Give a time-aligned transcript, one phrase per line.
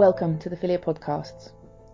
[0.00, 1.50] Welcome to the FiLiA Podcasts.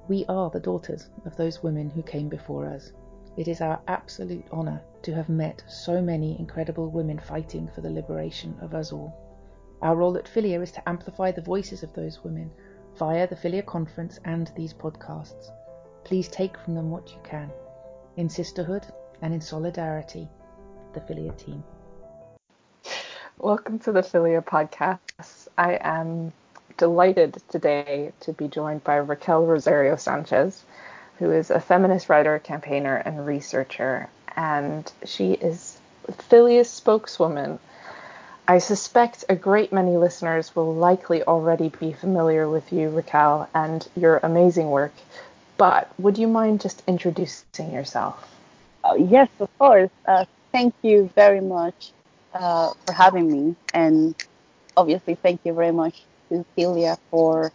[0.07, 2.93] We are the daughters of those women who came before us.
[3.37, 7.91] It is our absolute honour to have met so many incredible women fighting for the
[7.91, 9.13] liberation of us all.
[9.83, 12.53] Our role at FiLiA is to amplify the voices of those women
[12.97, 15.51] via the FiLiA Conference and these podcasts.
[16.05, 17.51] Please take from them what you can.
[18.17, 18.87] In sisterhood
[19.21, 20.29] and in solidarity,
[20.95, 21.65] the FiLiA team.
[23.39, 25.49] Welcome to the FiLiA Podcasts.
[25.59, 26.33] I am
[26.77, 30.63] delighted today to be joined by Raquel Rosario Sanchez,
[31.19, 35.79] who is a feminist writer, campaigner, and researcher, and she is
[36.11, 37.59] FiLiA's spokeswoman.
[38.49, 43.87] I suspect a great many listeners will likely already be familiar with you, Raquel, and
[43.97, 44.93] your amazing work.
[45.57, 48.37] But would you mind just introducing yourself?
[48.85, 49.91] Uh, yes, of course.
[50.07, 51.93] Uh, thank you very much
[52.35, 54.15] uh, for having me, and
[54.77, 57.53] obviously, thank you very much to FiLiA for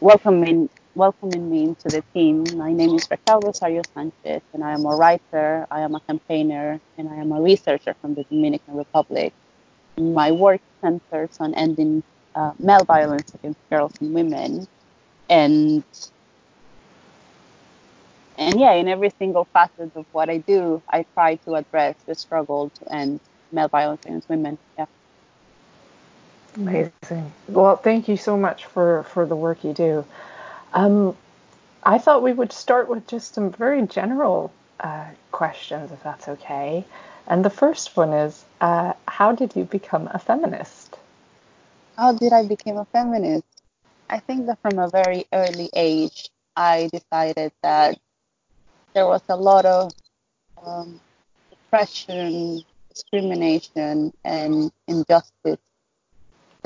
[0.00, 2.44] welcoming welcoming me into the team.
[2.56, 6.80] My name is Raquel Rosario Sanchez, and I am a writer, I am a campaigner,
[6.96, 9.32] and I am a researcher from the Dominican Republic.
[9.98, 12.02] My work centers on ending
[12.34, 14.66] uh, male violence against girls and women,
[15.28, 15.84] and
[18.38, 22.14] and yeah, in every single facet of what I do, I try to address the
[22.14, 23.20] struggle to end
[23.52, 24.58] male violence against women.
[24.78, 24.86] Yeah.
[26.56, 27.32] Amazing.
[27.48, 30.04] Well, thank you so much for, for the work you do.
[30.72, 31.16] Um,
[31.82, 36.84] I thought we would start with just some very general uh, questions, if that's okay.
[37.26, 40.96] And the first one is uh, How did you become a feminist?
[41.96, 43.44] How did I become a feminist?
[44.08, 47.98] I think that from a very early age, I decided that
[48.94, 49.92] there was a lot of
[50.64, 51.00] um,
[51.52, 55.58] oppression, discrimination, and injustice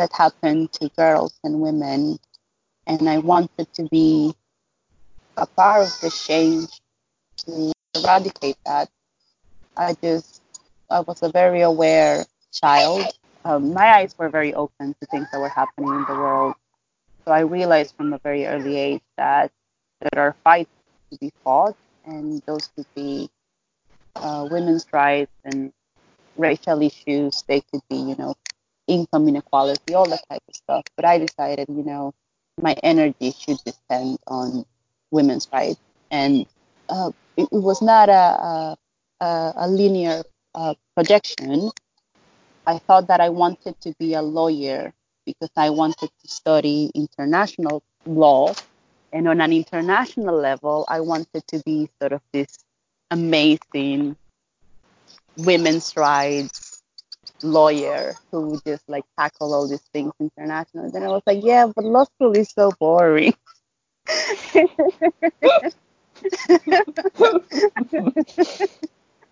[0.00, 2.18] that happened to girls and women.
[2.86, 4.34] And I wanted to be
[5.36, 6.70] a part of the change
[7.44, 8.88] to eradicate that.
[9.76, 10.40] I just,
[10.90, 13.04] I was a very aware child.
[13.44, 16.54] Um, my eyes were very open to things that were happening in the world.
[17.26, 19.52] So I realized from a very early age that
[20.00, 20.70] there are fights
[21.12, 21.76] to be fought,
[22.06, 23.28] and those could be
[24.16, 25.74] uh, women's rights and
[26.38, 27.44] racial issues.
[27.46, 28.34] They could be, you know,
[28.90, 30.84] income inequality, all that type of stuff.
[30.96, 32.12] But I decided, you know,
[32.60, 34.66] my energy should depend on
[35.10, 35.80] women's rights,
[36.10, 36.44] and
[36.88, 38.76] uh, it, it, was not a
[39.20, 40.22] a, a linear
[40.54, 41.70] uh, projection.
[42.66, 44.92] I thought that I wanted to be a lawyer
[45.24, 48.54] because I wanted to study international law,
[49.12, 52.58] and on an international level, I wanted to be sort of this
[53.10, 54.16] amazing
[55.36, 56.69] women's rights
[57.42, 60.90] lawyer who would just like tackle all these things internationally.
[60.92, 63.34] Then I was like, yeah, but law school is so boring.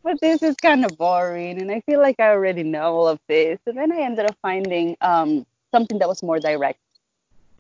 [0.03, 3.21] but this is kind of boring, and I feel like I already know all of
[3.29, 3.59] this.
[3.67, 6.79] And then I ended up finding um, something that was more direct.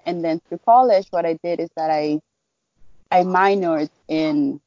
[0.07, 2.21] And then through college, what I did is that I
[3.11, 4.61] I minored in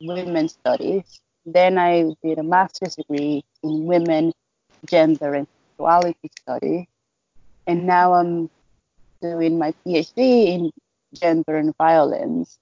[0.00, 1.20] women's studies.
[1.46, 4.32] Then I did a master's degree in women
[4.86, 6.88] gender and sexuality study.
[7.66, 8.50] And now I'm
[9.20, 10.72] doing my PhD in
[11.14, 12.58] gender and violence.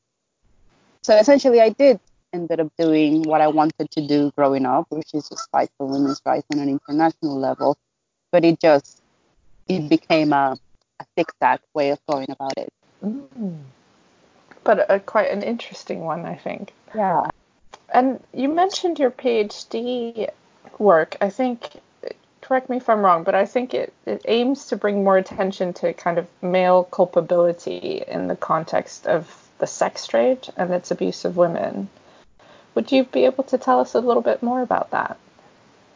[1.02, 2.00] So essentially, I did
[2.32, 5.86] ended up doing what I wanted to do growing up, which is just fight for
[5.86, 7.78] women's rights on an international level.
[8.32, 9.00] But it just
[9.68, 10.56] it became a,
[11.00, 12.72] a zigzag way of going about it.
[13.04, 13.58] Mm.
[14.64, 16.72] But a, quite an interesting one, I think.
[16.94, 17.30] Yeah.
[17.94, 20.28] And you mentioned your PhD
[20.78, 21.16] work.
[21.20, 21.80] I think
[22.46, 25.72] correct me if I'm wrong, but I think it, it aims to bring more attention
[25.74, 31.24] to kind of male culpability in the context of the sex trade and its abuse
[31.24, 31.88] of women.
[32.74, 35.18] Would you be able to tell us a little bit more about that?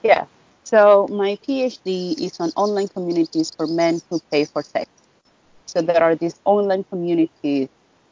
[0.03, 0.25] Yeah.
[0.65, 4.91] So my PhD is on online communities for men who pay for sex.
[5.67, 7.69] So there are these online communities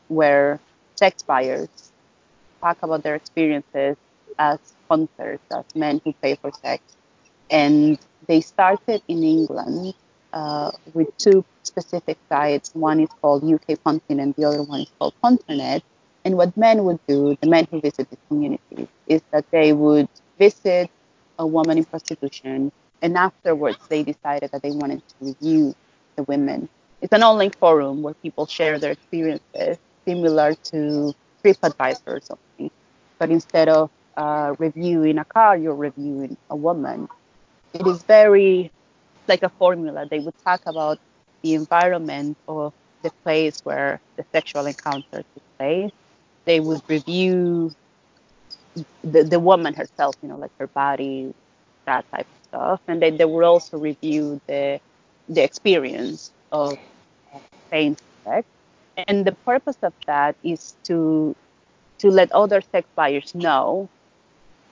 [0.06, 0.60] where
[0.94, 1.68] sex buyers
[2.60, 3.96] talk about their experiences
[4.38, 6.82] as sponsors, as men who pay for sex.
[7.50, 9.94] And they started in England
[10.32, 12.70] uh, with two specific sites.
[12.74, 15.82] One is called UK Punting and the other one is called Punternet.
[16.24, 20.08] And what men would do, the men who visit these communities, is that they would
[20.38, 20.90] visit
[21.38, 22.72] a woman in prostitution
[23.02, 25.74] and afterwards they decided that they wanted to review
[26.16, 26.68] the women.
[27.00, 31.14] It's an online forum where people share their experiences, similar to
[31.44, 32.70] TripAdvisor or something.
[33.18, 37.08] But instead of uh, reviewing a car, you're reviewing a woman
[37.74, 38.70] it is very
[39.28, 40.06] like a formula.
[40.10, 40.98] They would talk about
[41.42, 42.72] the environment of
[43.02, 45.90] the place where the sexual encounter took place.
[46.46, 47.72] They would review
[49.02, 51.32] the, the woman herself, you know, like her body,
[51.86, 52.80] that type of stuff.
[52.88, 54.80] And they, they would also review the
[55.28, 56.78] the experience of
[57.72, 58.46] same sex.
[59.08, 61.34] And the purpose of that is to
[62.00, 63.88] to let other sex buyers know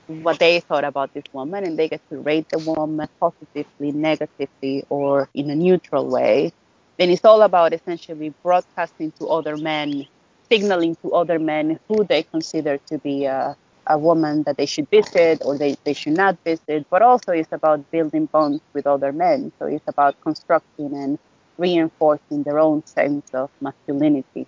[0.07, 4.85] what they thought about this woman and they get to rate the woman positively, negatively,
[4.89, 6.53] or in a neutral way.
[6.99, 10.07] Then it's all about essentially broadcasting to other men,
[10.51, 13.57] signaling to other men who they consider to be a,
[13.87, 17.53] a woman that they should visit or they, they should not visit, but also it's
[17.53, 19.53] about building bonds with other men.
[19.59, 21.19] So it's about constructing and
[21.59, 24.47] reinforcing their own sense of masculinity.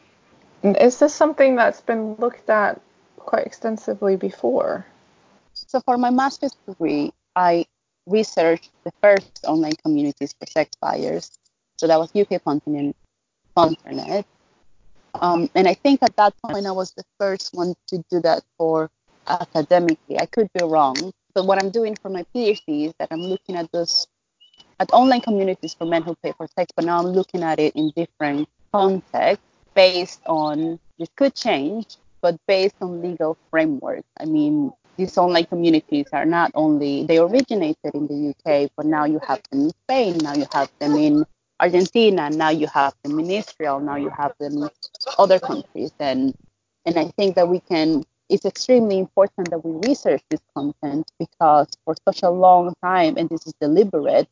[0.62, 2.80] Is this something that's been looked at
[3.16, 4.86] quite extensively before?
[5.68, 7.66] So for my master's degree, I
[8.06, 11.30] researched the first online communities for sex buyers.
[11.76, 12.94] So that was UK Punting,
[13.54, 14.24] Punternet.
[15.14, 18.44] Um, and I think at that point I was the first one to do that
[18.56, 18.90] for
[19.26, 20.18] academically.
[20.18, 21.12] I could be wrong.
[21.34, 24.06] But what I'm doing for my PhD is that I'm looking at those
[24.80, 27.76] at online communities for men who pay for sex, but now I'm looking at it
[27.76, 29.44] in different contexts
[29.74, 34.04] based on this could change, but based on legal framework.
[34.18, 39.04] I mean, these online communities are not only they originated in the UK, but now
[39.04, 41.24] you have them in Spain, now you have them in
[41.60, 44.68] Argentina, now you have them in Israel, now you have them in
[45.16, 46.34] other countries, and
[46.84, 48.04] and I think that we can.
[48.28, 53.28] It's extremely important that we research this content because for such a long time, and
[53.30, 54.28] this is deliberate,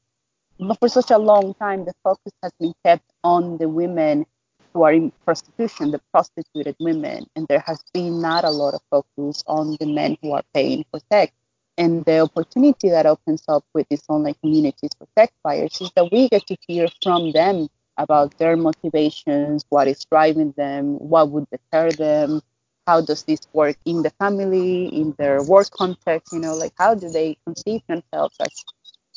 [0.58, 4.26] but for such a long time, the focus has been kept on the women
[4.76, 8.82] who are in prostitution, the prostituted women, and there has been not a lot of
[8.90, 11.32] focus on the men who are paying for sex.
[11.78, 16.12] And the opportunity that opens up with these online communities for sex buyers is that
[16.12, 21.46] we get to hear from them about their motivations, what is driving them, what would
[21.48, 22.42] deter them,
[22.86, 26.94] how does this work in the family, in their work context, you know, like how
[26.94, 28.64] do they conceive themselves as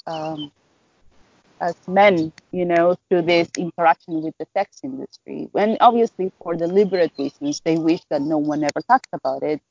[0.08, 0.52] um,
[1.60, 5.50] as men, you know, through this interaction with the sex industry.
[5.56, 9.62] And obviously, for deliberate reasons, they wish that no one ever talks about it.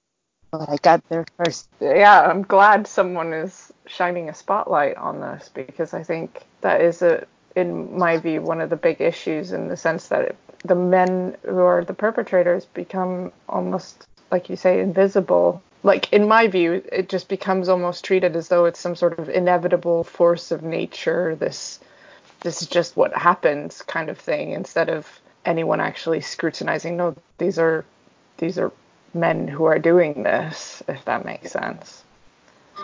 [0.51, 1.69] But I got there first.
[1.81, 7.03] Yeah, I'm glad someone is shining a spotlight on this because I think that is
[7.03, 10.75] a, in my view, one of the big issues in the sense that it, the
[10.75, 16.83] men who are the perpetrators become almost, like you say, invisible like in my view
[16.93, 21.37] it just becomes almost treated as though it's some sort of inevitable force of nature
[21.37, 21.81] this
[22.41, 27.59] this is just what happens kind of thing instead of anyone actually scrutinizing no these
[27.59, 27.85] are
[28.39, 28.73] these are
[29.15, 32.05] men who are doing this if that makes sense.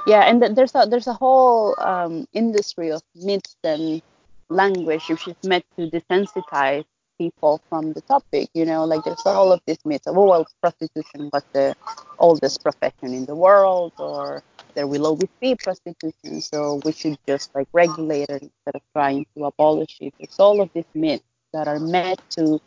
[0.06, 4.02] Yeah and there's a there's a whole um, industry of myths and
[4.48, 6.84] language which is meant to desensitize
[7.24, 8.48] people from the topic.
[8.54, 11.74] You know, like there's all of these myths of, oh, well, prostitution was the
[12.18, 14.42] oldest profession in the world, or
[14.74, 19.24] there will always be prostitution, so we should just like regulate it instead of trying
[19.34, 20.12] to abolish it.
[20.18, 22.60] It's all of these myths that are meant to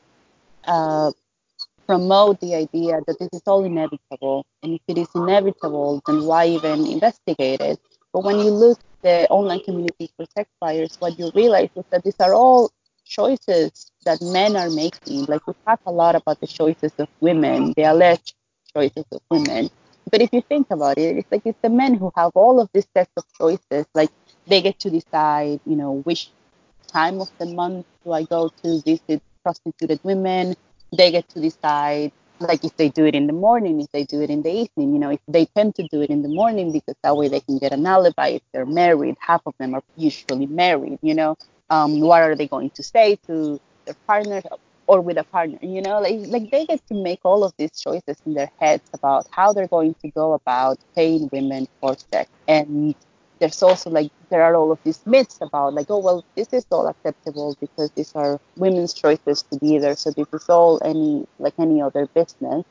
[0.65, 1.11] uh,
[1.85, 6.47] promote the idea that this is all inevitable, and if it is inevitable, then why
[6.47, 7.79] even investigate it?
[8.13, 11.85] But when you look at the online communities for sex buyers, what you realize is
[11.91, 12.71] that these are all
[13.05, 15.25] choices that men are making.
[15.25, 18.33] Like we talk a lot about the choices of women, the alleged
[18.73, 19.69] choices of women.
[20.09, 22.69] But if you think about it, it's like it's the men who have all of
[22.73, 23.85] these sets of choices.
[23.93, 24.09] Like
[24.47, 26.31] they get to decide, you know, which
[26.87, 30.55] time of the month do I go to visit prostituted women.
[30.97, 34.21] They get to decide like if they do it in the morning, if they do
[34.21, 36.71] it in the evening, you know, if they tend to do it in the morning
[36.71, 39.15] because that way they can get an alibi if they're married.
[39.19, 41.35] Half of them are usually married, you know.
[41.69, 44.41] Um, what are they going to say to their partner
[44.85, 45.57] or with a partner?
[45.61, 48.87] You know, like like they get to make all of these choices in their heads
[48.93, 52.29] about how they're going to go about paying women for sex.
[52.47, 52.95] And
[53.39, 56.65] there's also like there are all of these myths about like oh well this is
[56.71, 61.27] all acceptable because these are women's choices to be there so this is all any
[61.39, 62.65] like any other business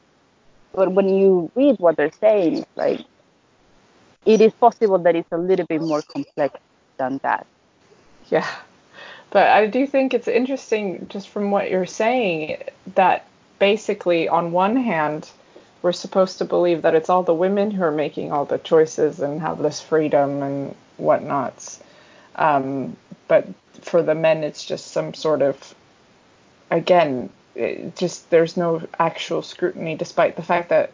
[0.73, 3.01] but when you read what they're saying like
[4.25, 6.59] it is possible that it's a little bit more complex
[6.99, 7.47] than that
[8.29, 8.49] yeah
[9.31, 12.59] but I do think it's interesting, just from what you're saying,
[12.95, 13.27] that
[13.59, 15.31] basically, on one hand,
[15.83, 19.21] we're supposed to believe that it's all the women who are making all the choices
[19.21, 21.81] and have this freedom and whatnots.
[22.37, 22.97] Um,
[23.29, 23.47] but
[23.83, 25.75] for the men, it's just some sort of,
[26.71, 27.31] again,
[27.97, 30.93] just there's no actual scrutiny, despite the fact that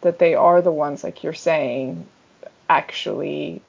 [0.00, 2.06] that they are the ones, like you're saying,
[2.68, 3.62] actually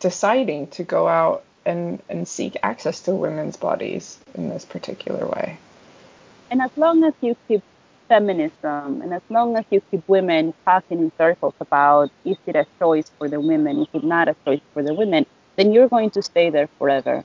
[0.00, 5.58] deciding to go out and, and seek access to women's bodies in this particular way.
[6.50, 7.62] And as long as you keep
[8.08, 12.64] feminism and as long as you keep women talking in circles about is it a
[12.78, 16.10] choice for the women, is it not a choice for the women, then you're going
[16.10, 17.24] to stay there forever.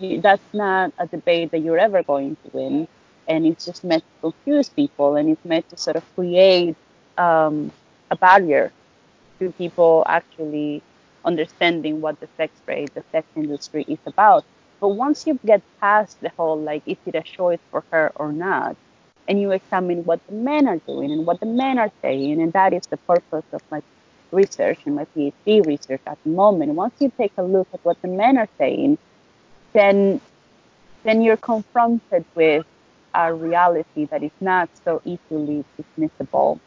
[0.00, 2.88] That's not a debate that you're ever going to win.
[3.28, 6.76] And it's just meant to confuse people and it's meant to sort of create
[7.18, 7.72] um,
[8.10, 8.72] a barrier
[9.38, 10.82] to people actually
[11.26, 14.44] understanding what the sex trade, the sex industry is about.
[14.80, 18.32] But once you get past the whole like, is it a choice for her or
[18.32, 18.76] not?
[19.28, 22.52] And you examine what the men are doing and what the men are saying, and
[22.52, 23.82] that is the purpose of my
[24.30, 26.74] research and my PhD research at the moment.
[26.74, 28.98] Once you take a look at what the men are saying,
[29.72, 30.20] then
[31.02, 32.66] then you're confronted with
[33.14, 36.58] a reality that is not so easily dismissible.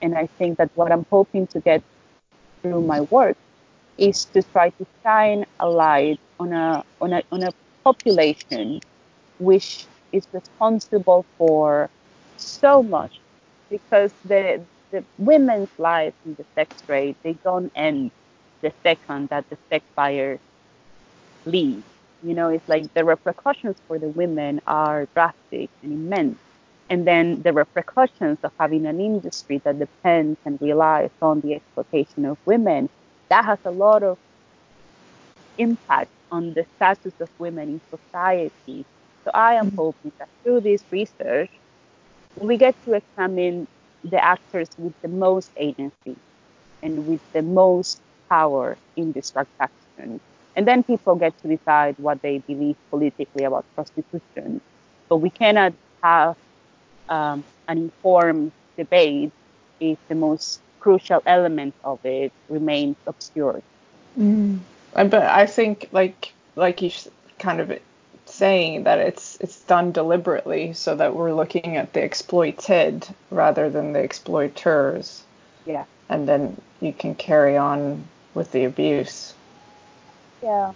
[0.00, 1.82] And I think that what I'm hoping to get
[2.62, 3.36] through my work
[3.98, 7.52] is to try to shine a light on a on a on a
[7.84, 8.80] population
[9.38, 11.90] which is responsible for
[12.36, 13.20] so much
[13.70, 18.12] because the the women's lives in the sex trade they don't end
[18.62, 20.40] the second that the sex buyers
[21.44, 21.84] leave.
[22.22, 26.38] You know, it's like the repercussions for the women are drastic and immense.
[26.90, 32.24] And then the repercussions of having an industry that depends and relies on the exploitation
[32.24, 32.88] of women,
[33.28, 34.18] that has a lot of
[35.58, 38.84] impact on the status of women in society.
[39.24, 41.50] So I am hoping that through this research,
[42.36, 43.66] we get to examine
[44.04, 46.16] the actors with the most agency
[46.82, 50.20] and with the most power in this transaction.
[50.56, 54.60] And then people get to decide what they believe politically about prostitution.
[55.08, 56.36] But we cannot have
[57.08, 59.32] um, an informed debate
[59.80, 63.62] if the most crucial element of it remains obscured.
[64.18, 64.60] Mm.
[64.94, 66.90] But I think, like, like you
[67.38, 67.78] kind of
[68.26, 73.92] saying that it's it's done deliberately so that we're looking at the exploited rather than
[73.92, 75.22] the exploiters.
[75.66, 75.84] Yeah.
[76.08, 78.04] And then you can carry on
[78.34, 79.34] with the abuse.
[80.42, 80.72] Yeah.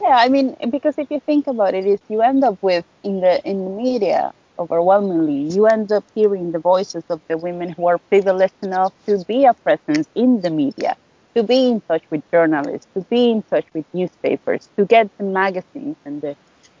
[0.00, 3.20] Yeah, I mean, because if you think about it, is you end up with in
[3.20, 7.86] the in the media overwhelmingly, you end up hearing the voices of the women who
[7.88, 10.96] are privileged enough to be a presence in the media,
[11.34, 15.24] to be in touch with journalists, to be in touch with newspapers, to get the
[15.24, 16.36] magazines and the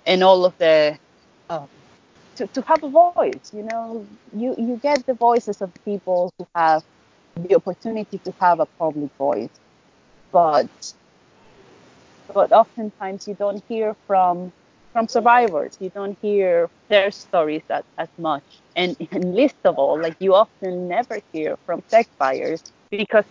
[0.06, 0.98] and all of the
[1.48, 1.68] um,
[2.36, 3.52] to, to have a voice.
[3.52, 4.06] You know,
[4.36, 6.84] you you get the voices of people who have
[7.36, 9.56] the opportunity to have a public voice,
[10.32, 10.92] but
[12.34, 14.52] but oftentimes you don't hear from
[14.92, 15.76] from survivors.
[15.80, 18.42] You don't hear their stories as, as much.
[18.76, 23.24] And, and least of all, like you often never hear from sex buyers because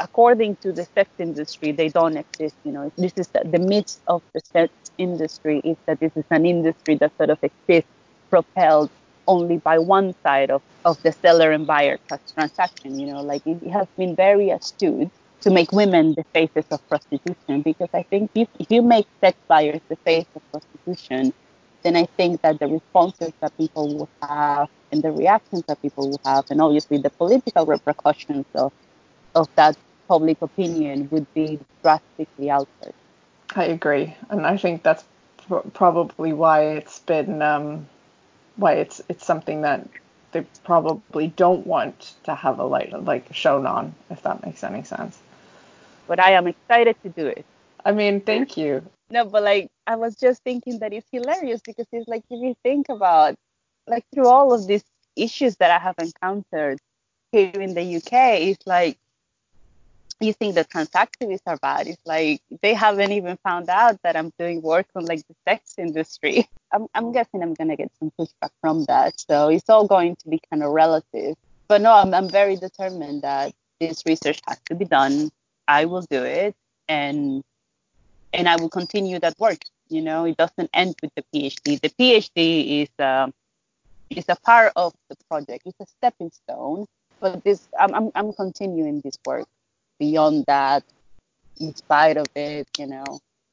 [0.00, 2.56] according to the sex industry, they don't exist.
[2.64, 6.24] You know, this is the, the myth of the sex industry is that this is
[6.30, 7.90] an industry that sort of exists
[8.30, 8.90] propelled
[9.28, 11.98] only by one side of, of the seller and buyer
[12.34, 12.98] transaction.
[12.98, 15.10] You know, like it has been very astute
[15.42, 19.36] to make women the faces of prostitution because I think if, if you make sex
[19.48, 21.32] buyers the face of prostitution,
[21.82, 26.10] then I think that the responses that people will have and the reactions that people
[26.10, 28.72] will have, and obviously the political repercussions of,
[29.34, 32.94] of that public opinion would be drastically altered.
[33.56, 35.04] I agree, and I think that's
[35.48, 37.88] pr- probably why it's been um,
[38.56, 39.88] why it's it's something that
[40.32, 44.82] they probably don't want to have a light like shown on, if that makes any
[44.82, 45.18] sense
[46.06, 47.44] but I am excited to do it.
[47.84, 48.82] I mean, thank you.
[49.10, 52.54] No, but like I was just thinking that it's hilarious because it's like if you
[52.62, 53.36] think about
[53.86, 54.84] like through all of these
[55.16, 56.78] issues that I have encountered
[57.32, 58.98] here in the UK, it's like
[60.20, 61.88] you think the trans activists are bad.
[61.88, 65.74] It's like they haven't even found out that I'm doing work on like the sex
[65.78, 66.48] industry.
[66.72, 69.20] I'm, I'm guessing I'm gonna get some pushback from that.
[69.20, 71.36] So it's all going to be kind of relative.
[71.68, 75.30] But no, I'm, I'm very determined that this research has to be done.
[75.68, 76.54] I will do it
[76.88, 77.42] and
[78.32, 79.58] and I will continue that work.
[79.88, 81.80] You know, it doesn't end with the PhD.
[81.80, 83.30] The PhD is uh,
[84.10, 85.66] is a part of the project.
[85.66, 86.86] It's a stepping stone.
[87.20, 89.46] But this, I'm, I'm, I'm continuing this work
[89.98, 90.82] beyond that.
[91.60, 93.04] In spite of it, you know,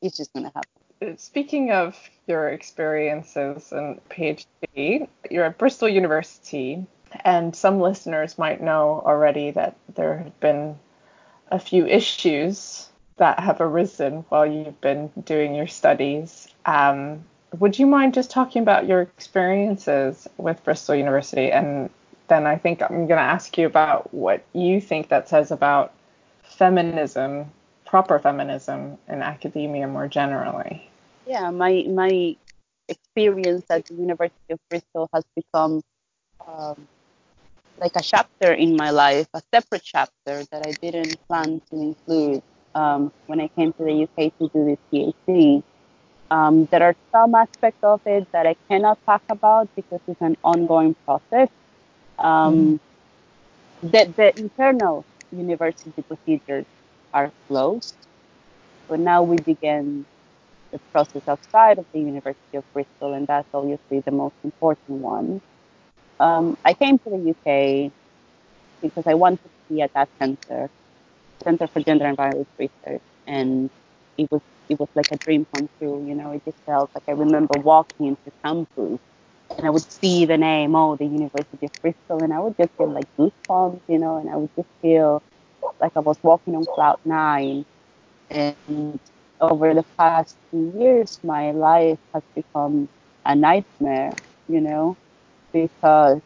[0.02, 1.18] it's just gonna happen.
[1.18, 1.96] Speaking of
[2.28, 6.86] your experiences and PhD, you're at Bristol University,
[7.24, 10.80] and some listeners might know already that there have been
[11.52, 16.48] a few issues that have arisen while you've been doing your studies.
[16.66, 17.24] Um,
[17.60, 21.52] would you mind just talking about your experiences with Bristol University?
[21.52, 21.90] And
[22.28, 25.94] then I think I'm going to ask you about what you think that says about
[26.44, 27.52] feminism,
[27.86, 30.90] proper feminism in academia more generally.
[31.26, 32.36] Yeah, my my
[32.88, 35.82] experience at the University of Bristol has become
[36.48, 36.88] um,
[37.80, 42.44] like a chapter in my life, a separate chapter that I didn't plan to include
[42.76, 45.64] um, when I came to the UK to do this PhD.
[46.32, 50.38] Um, there are some aspects of it that I cannot talk about because it's an
[50.44, 51.50] ongoing process.
[52.20, 52.80] Um,
[53.82, 53.92] mm.
[53.92, 56.66] the, the internal university procedures
[57.14, 57.96] are closed,
[58.88, 60.06] but now we begin
[60.72, 65.42] the process outside of the University of Bristol, and that's obviously the most important one.
[66.20, 67.92] Um, I came to the UK
[68.82, 70.70] because I wanted to be at that center,
[71.44, 73.70] Center for Gender and Violence Research, and
[74.18, 76.06] it was it was like a dream come true.
[76.08, 79.00] You know, it just felt like I remember walking into campus
[79.58, 82.72] and I would see the name, oh, the University of Bristol, and I would just
[82.78, 85.24] feel like goosebumps, you know, and I would just feel
[85.82, 87.66] like I was walking on cloud nine.
[88.30, 89.00] And
[89.40, 92.90] over the past two years, my life has become
[93.26, 94.98] a nightmare, you know,
[95.54, 96.22] because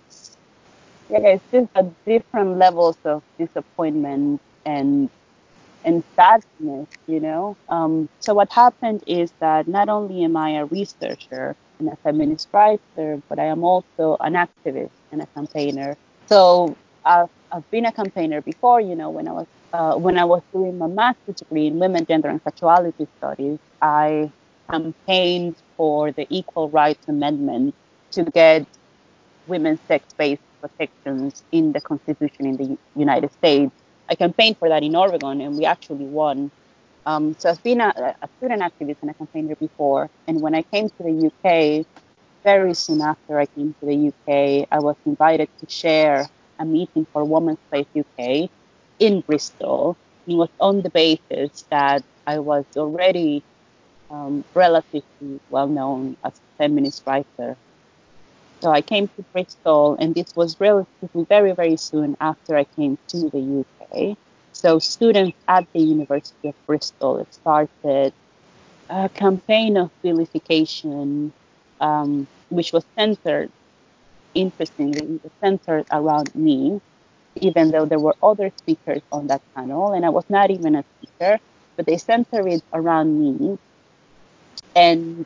[1.10, 5.10] yeah, it's just a different levels of disappointment and
[5.84, 7.58] and sadness, you know.
[7.70, 12.50] Um, so what happened is that not only am I a researcher and a feminist
[12.53, 15.98] writer, but I am also an activist and a campaigner.
[16.27, 20.25] So I've, I've been a campaigner before, you know, when I was uh, when I
[20.25, 24.32] was doing my master's degree in women, gender, and sexuality studies, I
[24.72, 27.75] campaigned for the Equal Rights Amendment
[28.12, 28.68] to get
[29.47, 33.71] women's sex-based protections in the Constitution in the United States.
[34.09, 36.51] I campaigned for that in Oregon, and we actually won.
[37.05, 40.62] Um, so I've been a, a, student activist and a campaigner before, and when I
[40.62, 41.85] came to the UK,
[42.43, 46.27] very soon after I came to the UK, I was invited to share
[46.59, 48.50] a meeting for Women's Place UK
[49.00, 49.97] in Bristol.
[50.27, 53.43] It was on the basis that I was already
[54.09, 57.57] um, relatively well known as a feminist writer
[58.63, 62.98] so I came to Bristol, and this was relatively very, very soon after I came
[63.09, 64.16] to the UK.
[64.53, 68.14] So students at the University of Bristol started
[68.90, 71.33] a campaign of vilification,
[71.81, 73.51] um, which was centered,
[74.33, 76.79] interestingly, centered around me,
[77.35, 80.85] even though there were other speakers on that panel, and I was not even a
[80.96, 81.37] speaker,
[81.75, 83.57] but they centered it around me.
[84.74, 85.25] And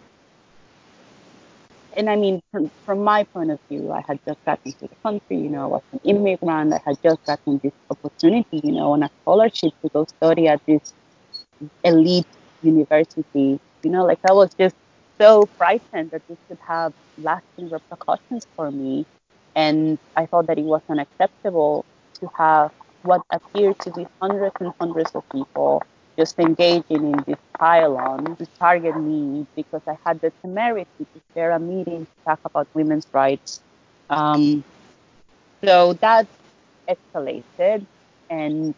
[1.98, 4.96] and I mean, from, from my point of view, I had just gotten to the
[5.04, 6.74] country, you know, I was an immigrant.
[6.74, 10.62] I had just gotten this opportunity, you know, on a scholarship to go study at
[10.68, 10.94] this
[11.84, 12.28] elite
[12.62, 13.60] university.
[13.84, 14.76] You know, like I was just
[15.20, 19.06] so frightened that this could have lasting repercussions for me.
[19.56, 21.86] And I thought that it was unacceptable
[22.20, 22.72] to have
[23.04, 25.84] what appeared to be hundreds and hundreds of people
[26.18, 31.52] just engaging in this pile-on to target me because I had the temerity to share
[31.52, 33.62] a meeting to talk about women's rights.
[34.10, 34.64] Um,
[35.64, 36.28] so that
[36.88, 37.86] escalated,
[38.30, 38.74] and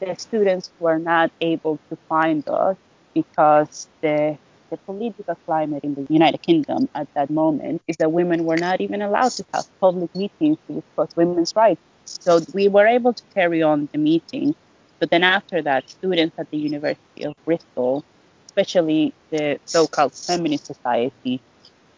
[0.00, 2.76] the students were not able to find us
[3.14, 4.36] because the
[4.70, 8.80] the political climate in the United Kingdom at that moment is that women were not
[8.80, 11.80] even allowed to have public meetings to discuss women's rights.
[12.04, 14.54] So we were able to carry on the meeting
[15.00, 18.04] but then after that, students at the University of Bristol,
[18.46, 21.40] especially the so-called Feminist Society,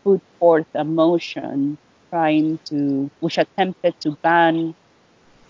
[0.05, 1.77] put forth a motion
[2.11, 4.75] trying to, which attempted to ban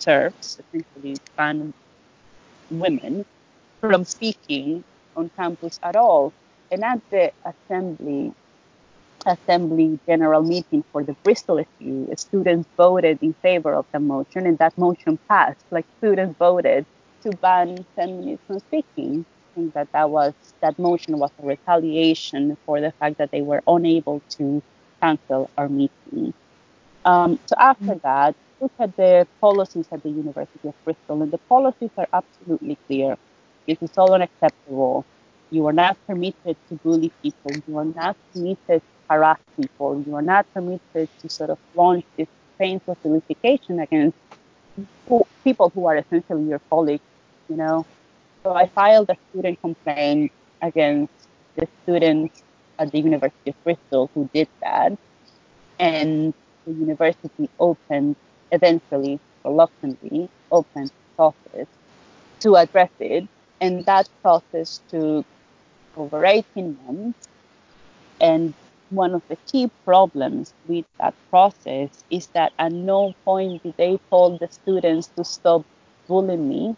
[0.00, 1.74] TERFs, essentially ban
[2.70, 3.24] women
[3.80, 4.82] from speaking
[5.14, 6.32] on campus at all.
[6.70, 8.32] And at the assembly,
[9.26, 14.56] assembly general meeting for the Bristol SU, students voted in favor of the motion, and
[14.58, 15.64] that motion passed.
[15.70, 16.86] Like students voted
[17.22, 19.24] to ban feminists from speaking.
[19.24, 23.42] I think that that was that motion was a retaliation for the fact that they
[23.42, 24.62] were unable to
[25.00, 26.32] cancel our meeting.
[27.04, 31.38] Um, so after that, look at the policies at the University of Bristol, and the
[31.48, 33.16] policies are absolutely clear.
[33.66, 35.04] This is all unacceptable.
[35.50, 37.52] You are not permitted to bully people.
[37.66, 40.02] You are not permitted to harass people.
[40.06, 44.16] You are not permitted to sort of launch this painful vilification against
[45.44, 47.02] people who are essentially your colleagues
[47.52, 47.86] you know.
[48.42, 51.12] So I filed a student complaint against
[51.56, 52.42] the students
[52.78, 54.96] at the University of Bristol who did that.
[55.78, 56.32] And
[56.64, 58.16] the university opened,
[58.50, 61.68] eventually, reluctantly, opened office
[62.40, 63.28] to address it.
[63.60, 65.26] And that process took
[65.96, 67.28] over 18 months.
[68.20, 68.54] And
[68.90, 74.00] one of the key problems with that process is that at no point did they
[74.10, 75.64] told the students to stop
[76.08, 76.76] bullying me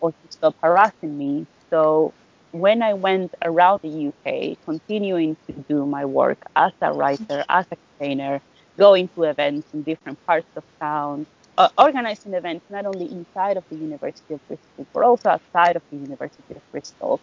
[0.00, 1.46] or to stop harassing me.
[1.70, 2.12] So
[2.52, 7.66] when I went around the UK, continuing to do my work as a writer, as
[7.70, 8.40] a campaigner,
[8.78, 11.26] going to events in different parts of town,
[11.58, 15.82] uh, organizing events not only inside of the University of Bristol, but also outside of
[15.90, 17.20] the University of Bristol.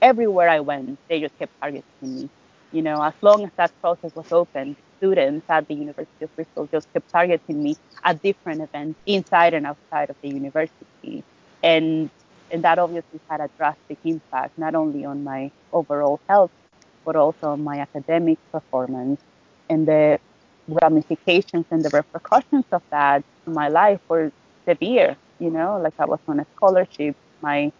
[0.00, 2.28] Everywhere I went, they just kept targeting me.
[2.72, 6.68] You know, as long as that process was open, students at the University of Bristol
[6.72, 11.24] just kept targeting me at different events inside and outside of the university.
[11.62, 12.10] And
[12.50, 16.50] and that obviously had a drastic impact not only on my overall health,
[17.04, 19.20] but also on my academic performance.
[19.70, 20.20] And the
[20.68, 24.32] ramifications and the repercussions of that in my life were
[24.66, 25.16] severe.
[25.38, 27.72] You know, like I was on a scholarship, my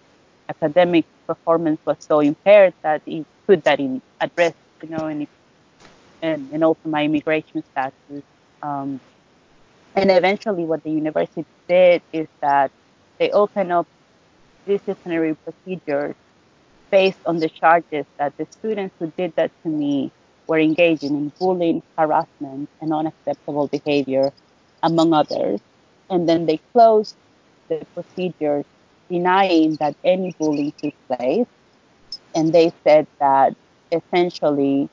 [0.49, 4.57] academic performance was so impaired that it put that in at risk.
[4.83, 5.29] You know, and it,
[6.23, 8.25] and, and also my immigration status.
[8.63, 9.01] Um,
[9.95, 12.71] and eventually, what the university did is that
[13.23, 13.87] they opened up
[14.67, 16.17] disciplinary procedures
[16.91, 20.11] based on the charges that the students who did that to me
[20.49, 24.33] were engaging in bullying, harassment, and unacceptable behavior,
[24.83, 25.61] among others.
[26.11, 27.15] And then they closed
[27.69, 28.65] the procedures
[29.09, 31.47] denying that any bullying took place.
[32.35, 33.55] And they said that
[33.93, 34.89] essentially,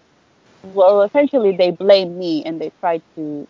[0.75, 3.47] well, essentially they blamed me and they tried to,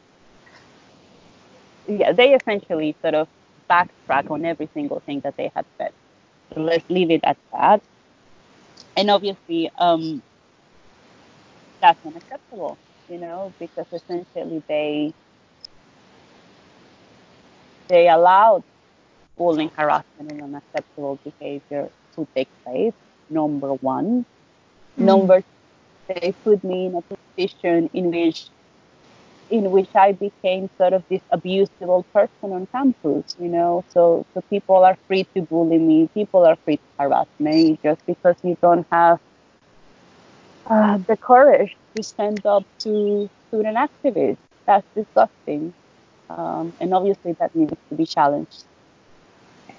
[1.85, 3.27] yeah, they essentially sort of
[3.69, 5.91] backtrack on every single thing that they had said.
[6.53, 7.81] So let's leave it at that.
[8.97, 10.21] And obviously, um,
[11.79, 12.77] that's unacceptable,
[13.09, 15.13] you know, because essentially they
[17.87, 18.63] they allowed
[19.37, 22.93] bullying, harassment, and unacceptable behavior to take place.
[23.29, 24.25] Number one.
[24.97, 25.03] Mm.
[25.05, 25.43] Number,
[26.07, 28.47] they put me in a position in which
[29.49, 33.83] in which I became sort of this abusable person on campus, you know.
[33.89, 38.05] So so people are free to bully me, people are free to harass me just
[38.05, 39.19] because you don't have
[40.67, 44.37] uh, the courage to stand up to student activists.
[44.65, 45.73] That's disgusting,
[46.29, 48.63] um, and obviously that needs to be challenged.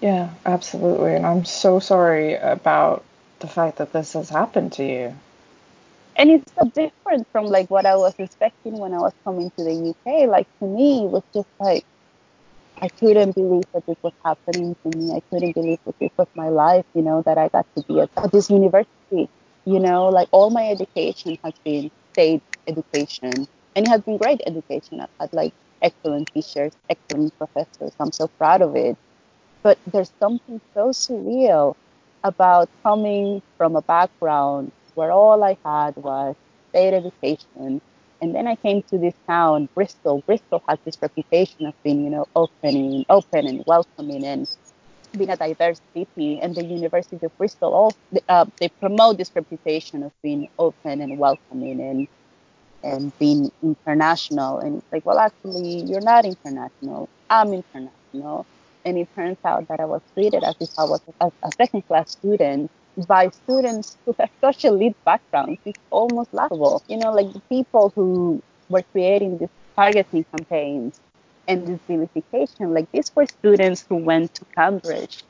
[0.00, 3.04] Yeah, absolutely, and I'm so sorry about
[3.38, 5.16] the fact that this has happened to you
[6.20, 9.64] and it's so different from like what I was expecting when I was coming to
[9.64, 10.28] the UK.
[10.28, 11.86] Like to me, it was just like
[12.82, 15.12] I couldn't believe that this was happening to me.
[15.14, 16.84] I couldn't believe that this was my life.
[16.94, 19.30] You know that I got to be at, at this university.
[19.64, 24.42] You know, like all my education has been state education, and it has been great
[24.46, 25.00] education.
[25.00, 27.94] I've had like excellent teachers, excellent professors.
[27.98, 28.98] I'm so proud of it.
[29.62, 31.76] But there's something so surreal
[32.24, 36.36] about coming from a background where all I had was
[36.70, 37.80] state education.
[38.22, 40.22] And then I came to this town, Bristol.
[40.26, 44.46] Bristol has this reputation of being, you know, opening, open and welcoming and
[45.16, 46.40] being a diverse city.
[46.40, 47.96] And the University of Bristol, also,
[48.28, 52.08] uh, they promote this reputation of being open and welcoming and
[52.82, 54.58] and being international.
[54.60, 57.10] And it's like, well, actually, you're not international.
[57.28, 58.46] I'm international.
[58.84, 61.82] And it turns out that I was treated as if I was a, a second
[61.86, 65.60] class student by students who have such elite backgrounds.
[65.64, 66.82] It's almost laughable.
[66.88, 71.00] You know, like the people who were creating these targeting campaigns
[71.48, 75.24] and this vilification, like these were students who went to Cambridge.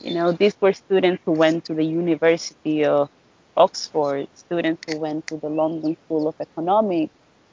[0.00, 3.10] You know, these were students who went to the University of
[3.56, 7.12] Oxford, students who went to the London School of Economics,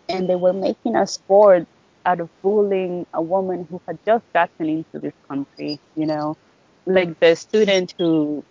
[0.10, 1.68] and they were making a sport
[2.06, 6.38] out of bullying a woman who had just gotten into this country, you know.
[6.86, 8.44] Like the student who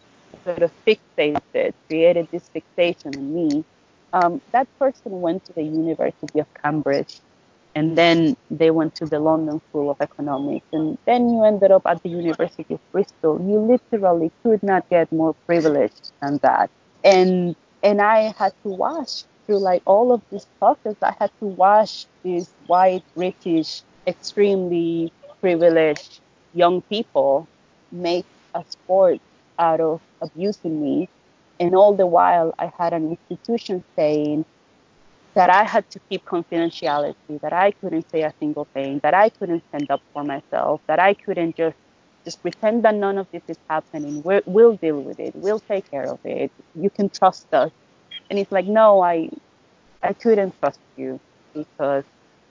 [0.44, 3.64] sort of fixated, created this fixation in me,
[4.12, 7.20] um, that person went to the University of Cambridge
[7.74, 11.82] and then they went to the London School of Economics, and then you ended up
[11.86, 13.40] at the University of Bristol.
[13.40, 16.70] You literally could not get more privileged than that.
[17.02, 20.96] And and I had to watch through like all of this process.
[21.02, 26.20] I had to watch these white, British, extremely privileged
[26.54, 27.48] young people
[27.90, 29.20] make a sport
[29.58, 31.08] out of abusing me.
[31.60, 34.44] And all the while, I had an institution saying
[35.34, 39.28] that I had to keep confidentiality, that I couldn't say a single thing, that I
[39.28, 41.76] couldn't stand up for myself, that I couldn't just
[42.24, 44.22] just pretend that none of this is happening.
[44.22, 45.34] we will deal with it.
[45.36, 46.50] We'll take care of it.
[46.74, 47.70] You can trust us.
[48.30, 49.28] And it's like, no, I
[50.02, 51.20] I couldn't trust you
[51.52, 52.04] because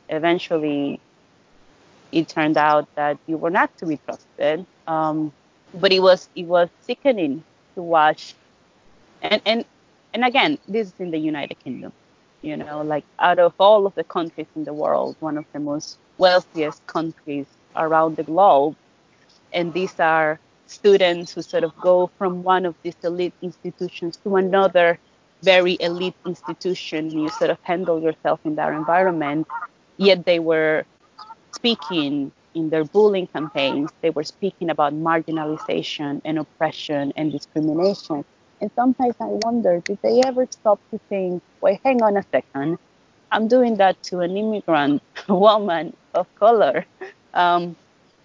[0.10, 1.00] eventually
[2.12, 4.66] it turned out that you were not to be trusted.
[4.88, 5.34] Um,
[5.74, 7.44] but it was it was sickening
[7.76, 8.36] to watch
[9.22, 9.66] and and
[10.14, 11.92] and again this is in the united kingdom
[12.42, 15.60] you know like out of all of the countries in the world one of the
[15.60, 18.76] most wealthiest countries around the globe
[19.54, 24.36] and these are students who sort of go from one of these elite institutions to
[24.36, 25.00] another
[25.44, 27.12] very elite institution.
[27.12, 29.48] You sort of handle yourself in that environment.
[29.98, 30.86] Yet they were
[31.54, 38.26] speaking in their bullying campaigns, they were speaking about marginalization and oppression and discrimination.
[38.62, 42.78] And sometimes I wonder, did they ever stop to think, wait, hang on a second,
[43.32, 46.86] I'm doing that to an immigrant woman of color.
[47.34, 47.76] Um,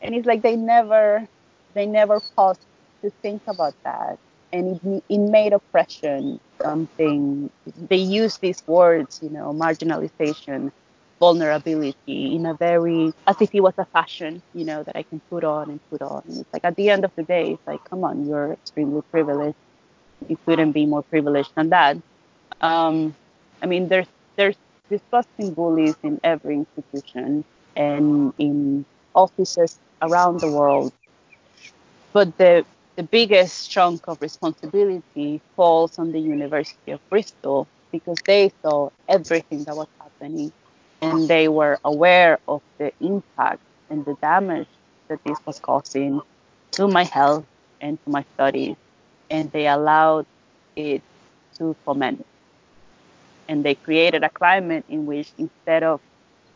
[0.01, 1.27] and it's like they never,
[1.75, 2.61] they never paused
[3.03, 4.19] to think about that.
[4.53, 7.51] And it, it made oppression something,
[7.89, 10.73] they use these words, you know, marginalization,
[11.21, 15.21] vulnerability in a very as if it was a fashion, you know, that I can
[15.31, 16.23] put on and put on.
[16.27, 19.03] And it's like at the end of the day, it's like, come on, you're extremely
[19.11, 19.57] privileged.
[20.29, 21.97] You couldn't be more privileged than that.
[22.61, 23.15] Um,
[23.63, 24.57] I mean, there's there's
[24.91, 27.45] disgusting bullies in every institution
[27.77, 30.93] and in offices around the world.
[32.13, 32.65] But the
[32.97, 39.65] the biggest chunk of responsibility falls on the University of Bristol because they saw everything
[39.65, 40.53] that was happening
[41.01, 44.69] and they were aware of the impact and the damage
[45.09, 46.21] that this was causing
[46.73, 47.47] to my health
[47.81, 48.77] and to my studies,
[49.31, 50.27] and they allowed
[50.77, 51.03] it
[51.59, 52.25] to foment.
[53.49, 56.01] And they created a climate in which instead of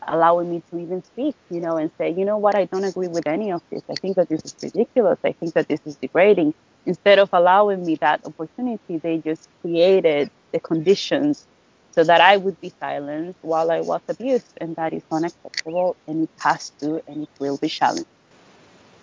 [0.07, 3.07] allowing me to even speak, you know, and say, you know what, I don't agree
[3.07, 3.83] with any of this.
[3.89, 5.19] I think that this is ridiculous.
[5.23, 6.53] I think that this is degrading.
[6.85, 11.47] Instead of allowing me that opportunity, they just created the conditions
[11.93, 16.23] so that I would be silenced while I was abused, and that is unacceptable, and
[16.23, 18.05] it has to and it will be challenged.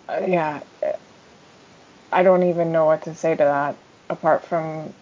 [0.09, 0.59] Uh, yeah,
[2.11, 3.75] I don't even know what to say to that,
[4.09, 4.93] apart from,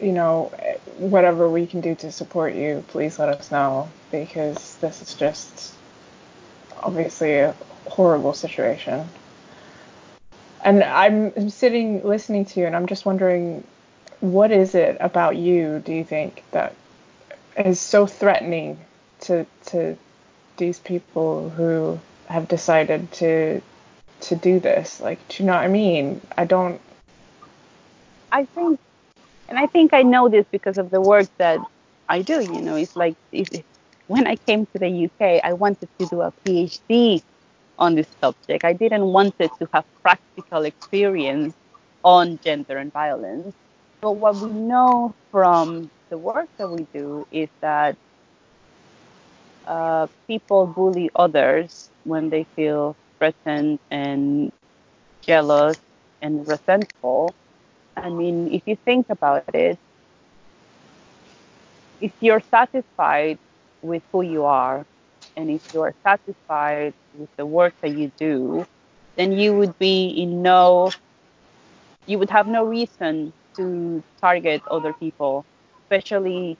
[0.00, 0.52] you know,
[0.98, 5.74] whatever we can do to support you, please let us know, because this is just
[6.80, 7.56] obviously a
[7.88, 9.08] horrible situation.
[10.64, 13.64] And I'm sitting listening to you, and I'm just wondering
[14.20, 16.74] what is it about you do you think that
[17.56, 18.78] is so threatening
[19.20, 19.96] to to
[20.56, 23.60] these people who have decided to
[24.20, 25.00] to do this?
[25.00, 26.20] Like do you know what i mean?
[26.36, 26.80] I don't
[28.30, 28.78] i think
[29.48, 31.58] and i think i know this because of the work that
[32.10, 33.62] i do you know it's like it's,
[34.06, 37.22] when i came to the uk i wanted to do a phd
[37.78, 38.64] on this subject.
[38.64, 41.54] I didn't want it to have practical experience
[42.04, 43.54] on gender and violence
[44.00, 47.96] but what we know from the work that we do is that
[49.66, 54.52] uh, people bully others when they feel threatened and
[55.22, 55.78] jealous
[56.22, 57.34] and resentful.
[57.96, 59.70] I mean, if you think about it,
[62.00, 63.38] if you're satisfied
[63.82, 64.84] with who you are
[65.36, 68.66] and if you are satisfied with the work that you do,
[69.16, 70.94] then you would be in no,
[72.06, 75.46] you would have no reason to target other people,
[75.84, 76.58] especially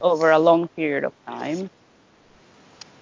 [0.00, 1.70] over a long period of time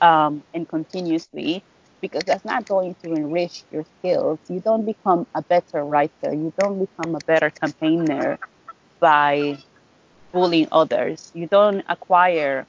[0.01, 1.65] um, and continuously,
[2.01, 4.41] because that's not going to enrich your skills.
[4.49, 8.39] You don't become a better writer, you don't become a better campaigner
[9.01, 9.59] by
[10.33, 11.31] bullying others.
[11.35, 12.67] You don't acquire.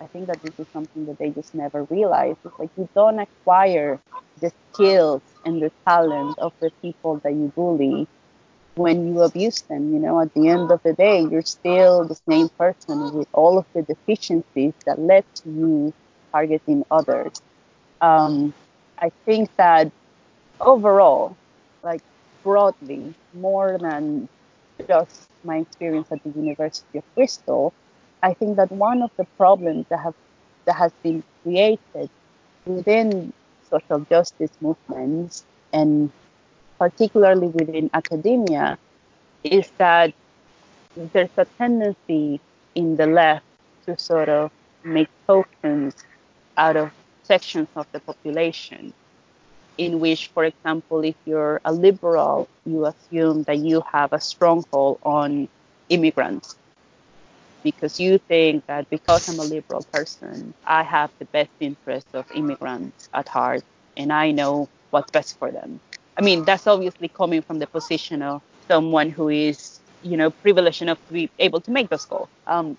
[0.00, 2.36] I think that this is something that they just never realize.
[2.44, 4.00] It's like you don't acquire
[4.40, 8.08] the skills and the talent of the people that you bully
[8.74, 9.92] when you abuse them.
[9.92, 13.58] You know, at the end of the day, you're still the same person with all
[13.58, 15.94] of the deficiencies that led to you
[16.32, 17.32] targeting others.
[18.00, 18.54] Um,
[18.98, 19.92] I think that
[20.60, 21.36] overall,
[21.82, 22.02] like
[22.42, 24.28] broadly, more than
[24.88, 27.72] just my experience at the University of Bristol,
[28.22, 30.14] I think that one of the problems that have
[30.66, 32.10] that has been created
[32.64, 33.32] within
[33.70, 36.10] social justice movements and
[36.82, 38.76] particularly within academia,
[39.44, 40.12] is that
[40.96, 42.40] there's a tendency
[42.74, 43.44] in the left
[43.86, 44.50] to sort of
[44.82, 45.94] make tokens
[46.56, 46.90] out of
[47.22, 48.92] sections of the population
[49.78, 54.98] in which, for example, if you're a liberal, you assume that you have a stronghold
[55.04, 55.46] on
[55.88, 56.56] immigrants
[57.62, 62.26] because you think that because I'm a liberal person, I have the best interests of
[62.34, 63.62] immigrants at heart
[63.96, 65.78] and I know what's best for them.
[66.16, 70.82] I mean, that's obviously coming from the position of someone who is, you know, privileged
[70.82, 72.28] enough to be able to make those calls.
[72.46, 72.76] Um,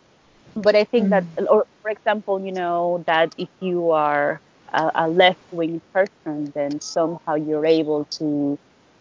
[0.55, 1.35] but I think mm-hmm.
[1.35, 4.39] that, or for example, you know, that if you are
[4.71, 8.57] a, a left-wing person, then somehow you're able to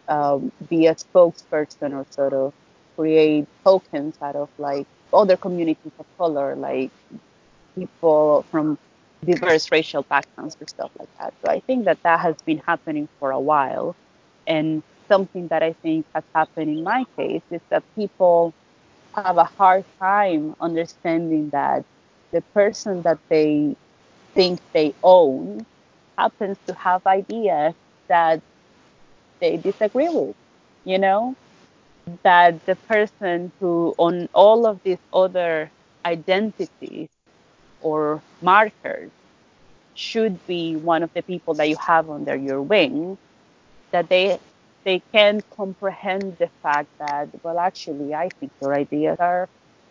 [0.09, 2.53] um, be a spokesperson or sort of
[2.97, 6.91] create tokens out of like other communities of color, like
[7.75, 8.79] people from
[9.25, 11.33] diverse racial backgrounds or stuff like that.
[11.45, 13.95] So I think that that has been happening for a while.
[14.47, 18.55] And something that I think has happened in my case is that people
[19.15, 21.85] have a hard time understanding that
[22.33, 23.77] the person that they
[24.35, 25.67] think they own
[26.19, 27.75] happens to have ideas
[28.09, 28.43] that
[29.41, 30.37] they disagree with,
[30.85, 31.37] you know?
[32.23, 35.71] That the person who, on all of these other
[36.05, 37.09] identities
[37.81, 39.11] or markers,
[39.95, 43.19] should be one of the people that you have under your wing,
[43.93, 44.39] that they
[44.85, 49.49] they can comprehend the fact that, well, actually, I think your ideas are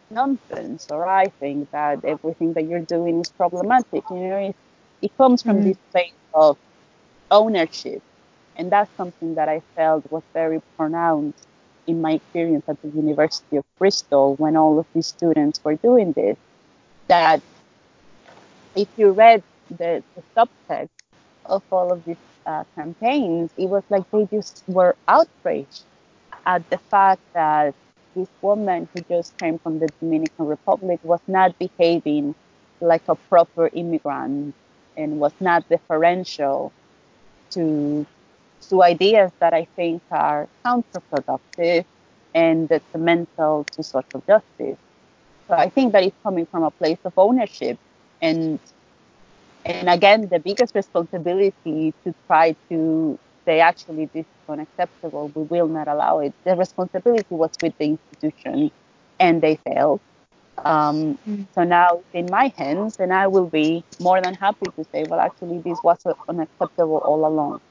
[0.09, 4.03] nonsense, or I think that everything that you're doing is problematic.
[4.09, 4.55] You know, it,
[5.01, 5.63] it comes from mm.
[5.63, 6.57] this place of
[7.29, 8.01] ownership.
[8.57, 11.47] And that's something that I felt was very pronounced
[11.87, 16.11] in my experience at the University of Bristol when all of these students were doing
[16.11, 16.37] this.
[17.07, 17.41] That
[18.75, 20.89] if you read the, the subtext
[21.45, 25.83] of all of these uh, campaigns, it was like they just were outraged
[26.45, 27.75] at the fact that
[28.15, 32.35] this woman who just came from the Dominican Republic was not behaving
[32.81, 34.55] like a proper immigrant
[34.97, 36.73] and was not deferential
[37.51, 38.05] to
[38.69, 41.85] to ideas that I think are counterproductive
[42.33, 44.77] and detrimental to social justice.
[45.47, 47.79] So I think that it's coming from a place of ownership
[48.21, 48.59] and
[49.65, 55.67] and again, the biggest responsibility to try to say, actually, this is unacceptable, we will
[55.67, 56.33] not allow it.
[56.43, 58.71] The responsibility was with the institution,
[59.19, 60.01] and they failed.
[60.63, 61.45] Um, mm.
[61.55, 65.03] So now it's in my hands, and I will be more than happy to say,
[65.05, 67.61] well, actually, this was unacceptable all along.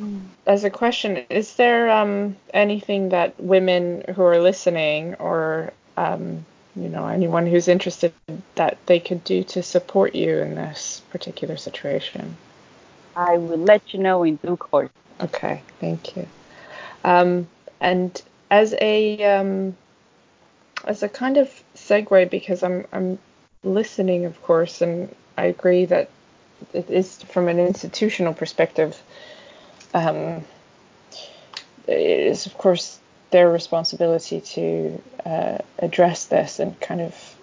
[0.00, 0.20] Mm.
[0.46, 6.44] As a question, is there um, anything that women who are listening or um,
[6.76, 8.12] you know anyone who's interested
[8.54, 12.36] that they could do to support you in this particular situation?
[13.16, 14.90] I will let you know in due course.
[15.20, 16.26] Okay, thank you.
[17.04, 17.48] Um,
[17.80, 19.76] and as a um,
[20.84, 23.18] as a kind of segue, because I'm I'm
[23.64, 26.10] listening, of course, and I agree that
[26.72, 29.00] it is from an institutional perspective.
[29.92, 30.44] Um,
[31.86, 32.99] it is of course
[33.30, 37.36] their responsibility to uh, address this and kind of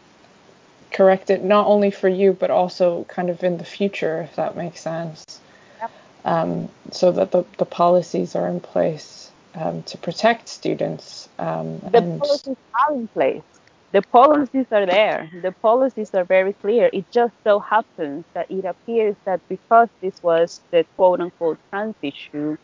[0.92, 4.56] correct it not only for you but also kind of in the future if that
[4.56, 5.40] makes sense.
[5.80, 5.92] Yep.
[6.26, 11.98] um, so that the, the policies are in place um, to protect students um, the
[11.98, 12.20] and...
[12.20, 13.44] policies are in place.
[13.94, 15.30] The policies are there.
[15.42, 16.90] The policies are very clear.
[16.92, 21.96] It just so happens that it appears that because this was the quote unquote trans
[22.02, 22.58] issue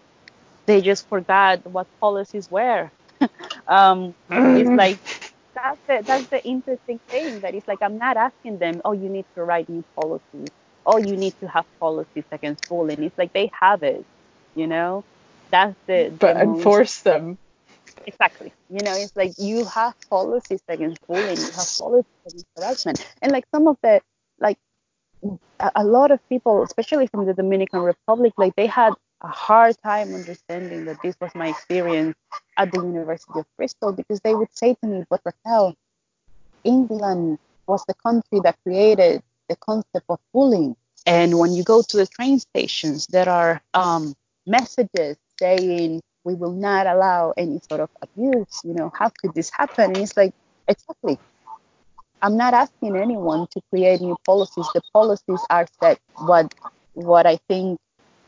[0.65, 2.89] they just forgot what policies were
[3.67, 4.97] um, it's like
[5.53, 9.09] that's the, that's the interesting thing that it's like I'm not asking them, oh, you
[9.09, 10.49] need to write new policies.
[10.85, 13.03] Oh, you need to have policies against bullying.
[13.03, 14.05] It's like they have it,
[14.55, 15.03] you know.
[15.51, 17.37] That's the, the but enforce them.
[18.05, 18.51] Exactly.
[18.69, 23.31] You know, it's like you have policies against bullying, you have policies against harassment, and
[23.31, 24.01] like some of the
[24.39, 24.57] like
[25.75, 28.93] a lot of people, especially from the Dominican Republic, like they had
[29.23, 32.15] a hard time understanding that this was my experience
[32.57, 35.75] at the University of Bristol because they would say to me, But Raquel,
[36.63, 40.75] England was the country that created the concept of bullying.
[41.05, 44.13] And when you go to the train stations, there are um,
[44.45, 48.61] messages saying we will not allow any sort of abuse.
[48.63, 49.91] You know, how could this happen?
[49.91, 50.33] And it's like,
[50.67, 51.19] exactly.
[52.21, 54.67] I'm not asking anyone to create new policies.
[54.73, 55.99] The policies are set.
[56.15, 56.53] What
[56.93, 57.79] what I think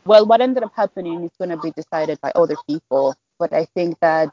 [0.06, 3.14] well, what ended up happening is going to be decided by other people.
[3.38, 4.30] But I think that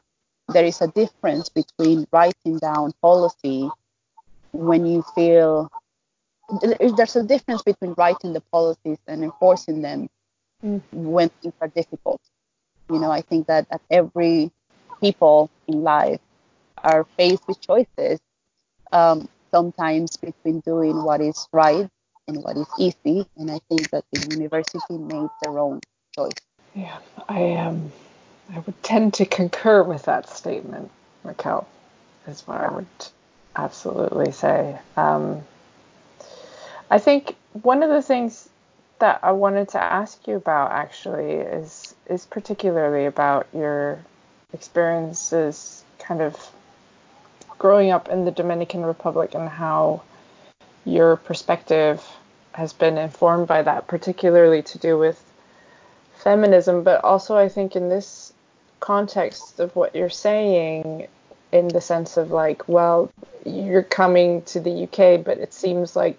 [0.48, 3.68] there is a difference between writing down policy
[4.52, 5.70] when you feel
[6.60, 10.08] there's a difference between writing the policies and enforcing them
[10.64, 10.80] mm.
[10.92, 12.20] when things are difficult.
[12.90, 14.52] You know, I think that at every
[15.00, 16.20] people in life
[16.78, 18.20] are faced with choices,
[18.92, 21.88] um, sometimes between doing what is right
[22.28, 23.26] and what is easy.
[23.36, 25.80] And I think that the university made their own
[26.14, 26.32] choice.
[26.74, 27.92] Yeah, I um,
[28.52, 30.90] I would tend to concur with that statement,
[31.22, 31.66] Raquel.
[32.26, 32.86] Is what I would
[33.56, 34.78] absolutely say.
[34.96, 35.42] Um,
[36.90, 38.48] I think one of the things
[38.98, 43.98] that I wanted to ask you about actually is is particularly about your
[44.52, 46.50] experiences kind of
[47.58, 50.02] growing up in the Dominican Republic and how
[50.84, 52.04] your perspective
[52.52, 55.22] has been informed by that, particularly to do with
[56.16, 58.32] feminism, but also I think in this
[58.80, 61.08] context of what you're saying,
[61.52, 63.10] in the sense of like, well,
[63.44, 66.18] you're coming to the UK, but it seems like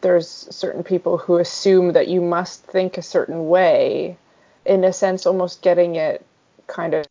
[0.00, 4.16] there's certain people who assume that you must think a certain way
[4.64, 6.24] in a sense, almost getting it
[6.66, 7.06] kind of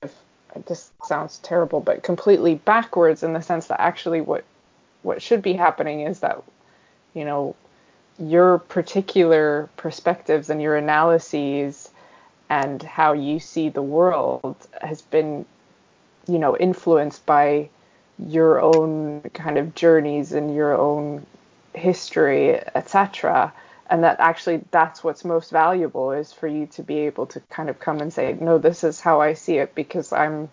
[0.68, 4.44] this sounds terrible, but completely backwards in the sense that actually what
[5.04, 6.42] what should be happening is that
[7.14, 7.56] you know
[8.20, 11.90] your particular perspectives and your analyses
[12.50, 15.46] and how you see the world has been
[16.28, 17.70] you know influenced by
[18.20, 21.26] your own kind of journeys and your own
[21.74, 23.52] history etc
[23.90, 27.70] and that actually that's what's most valuable is for you to be able to kind
[27.70, 30.48] of come and say no this is how i see it because i'm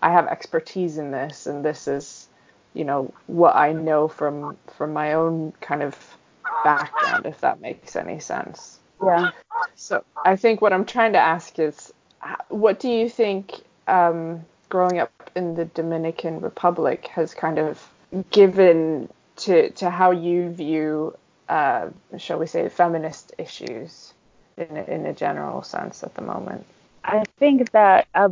[0.00, 2.28] i have expertise in this and this is
[2.74, 5.96] you know what i know from from my own kind of
[6.64, 9.30] background if that makes any sense yeah
[9.74, 11.92] so i think what i'm trying to ask is
[12.48, 17.88] what do you think um, growing up in the dominican republic has kind of
[18.30, 21.16] given to to how you view
[21.50, 24.14] uh, shall we say, feminist issues
[24.56, 26.64] in a, in a general sense at the moment?
[27.04, 28.28] I think that I,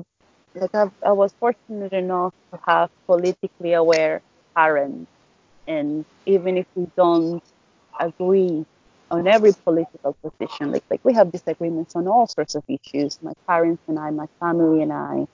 [0.54, 4.22] like i I was fortunate enough to have politically aware
[4.58, 5.10] parents,
[5.68, 7.42] and even if we don't
[8.00, 8.66] agree
[9.10, 13.18] on every political position, like like we have disagreements on all sorts of issues.
[13.22, 15.26] My parents and I, my family and I,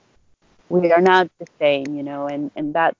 [0.69, 2.93] we are not the same, you know, and and that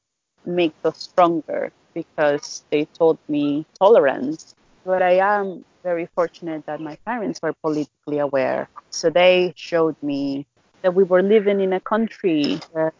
[0.45, 4.53] makes us stronger because they taught me tolerance
[4.85, 8.69] but I am very fortunate that my parents were politically aware.
[8.91, 10.45] So they showed me
[10.83, 12.93] that we were living in a country where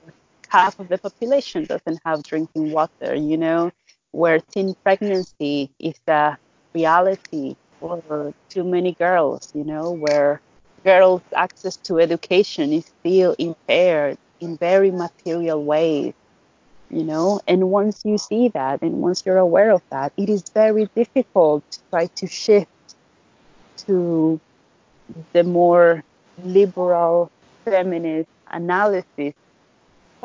[0.56, 3.72] half of the population doesn't have drinking water, you know,
[4.12, 6.38] where teen pregnancy is a
[6.74, 10.42] reality for too many girls, you know, where
[10.84, 16.14] girls' access to education is still impaired in very material ways
[16.90, 17.40] you know.
[17.48, 21.64] And once you see that and once you're aware of that it is very difficult
[21.72, 22.70] to try to shift
[23.86, 24.40] to
[25.34, 26.04] the more
[26.44, 27.32] liberal
[27.66, 29.34] feminist analysis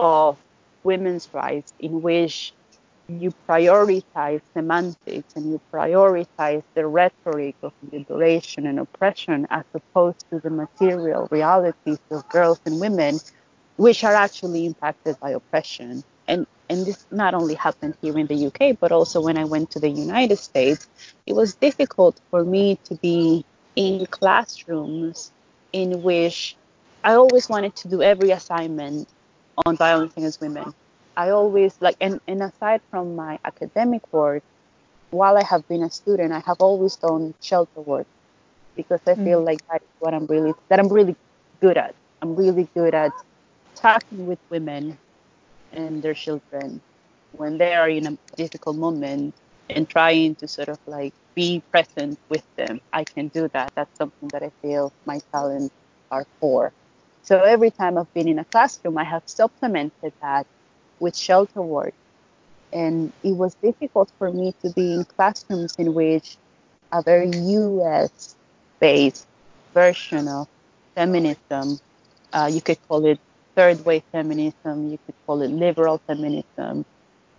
[0.01, 0.39] of
[0.83, 2.55] women's rights in which
[3.09, 10.39] you prioritize semantics and you prioritize the rhetoric of liberation and oppression as opposed to
[10.39, 13.19] the material realities of girls and women
[13.77, 16.03] which are actually impacted by oppression.
[16.29, 19.71] And and this not only happened here in the UK, but also when I went
[19.73, 20.89] to the United States,
[21.27, 23.45] it was difficult for me to be
[23.75, 25.33] in classrooms
[25.73, 26.57] in which
[27.03, 29.09] I always wanted to do every assignment
[29.67, 30.75] on violence against women.
[31.17, 34.43] I always like, and, and aside from my academic work,
[35.11, 38.07] while I have been a student, I have always done shelter work
[38.77, 39.47] because I feel mm.
[39.47, 41.17] like that is what I'm really that I'm really
[41.61, 41.95] good at.
[42.23, 43.13] I'm really good at
[43.75, 44.97] talking with women
[45.73, 46.81] and their children
[47.33, 49.35] when they are in a difficult moment
[49.69, 52.81] and trying to sort of like be present with them.
[52.93, 53.73] I can do that.
[53.75, 55.75] That's something that I feel my talents
[56.11, 56.73] are for.
[57.23, 60.47] So every time I've been in a classroom, I have supplemented that
[60.99, 61.95] with shelter work.
[62.73, 66.37] And it was difficult for me to be in classrooms in which
[66.93, 68.37] a very US
[68.79, 69.27] based
[69.75, 70.49] version of
[70.95, 71.79] feminism,
[72.33, 73.19] uh, you could call it
[73.55, 76.85] third wave feminism, you could call it liberal feminism,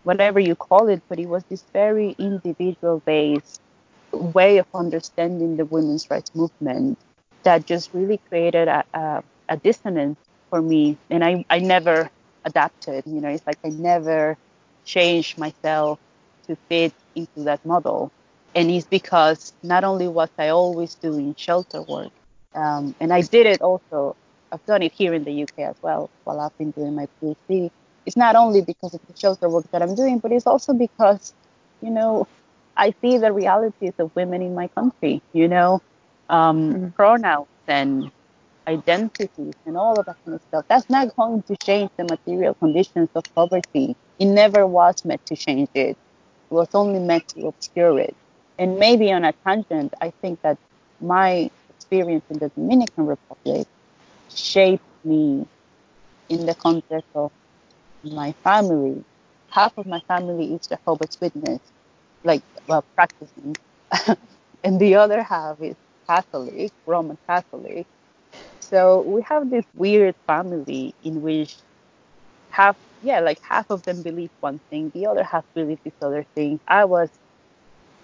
[0.04, 3.62] whatever you call it, but it was this very individual based
[4.12, 6.98] way of understanding the women's rights movement
[7.44, 10.18] that just really created a, a, a dissonance
[10.50, 10.98] for me.
[11.12, 12.10] And I, I never
[12.46, 14.38] adapted, you know, it's like I never
[14.86, 16.00] changed myself
[16.48, 18.12] to fit into that model.
[18.56, 22.12] And it's because not only was I always doing shelter work,
[22.56, 24.16] um, and I did it also
[24.52, 27.72] I've done it here in the UK as well while I've been doing my PhD.
[28.06, 31.34] It's not only because of the shelter work that I'm doing, but it's also because,
[31.82, 32.28] you know,
[32.76, 35.82] I see the realities of women in my country, you know,
[36.30, 36.90] um, mm-hmm.
[36.90, 38.12] pronouns and
[38.68, 40.66] identities and all of that kind of stuff.
[40.68, 43.96] That's not going to change the material conditions of poverty.
[44.20, 45.98] It never was meant to change it.
[46.52, 48.16] It was only meant to obscure it.
[48.60, 50.58] And maybe on a tangent, I think that
[51.00, 53.68] my experience in the Dominican Republic
[54.34, 55.48] shaped me
[56.30, 57.32] in the context of
[58.04, 59.04] my family.
[59.50, 61.60] Half of my family is Jehovah's Witness,
[62.24, 63.56] like well, practicing,
[64.64, 65.76] and the other half is
[66.08, 67.86] Catholic, Roman Catholic.
[68.72, 71.58] So we have this weird family in which
[72.50, 76.26] half, yeah, like half of them believe one thing, the other half believe this other
[76.36, 76.60] thing.
[76.68, 77.10] I was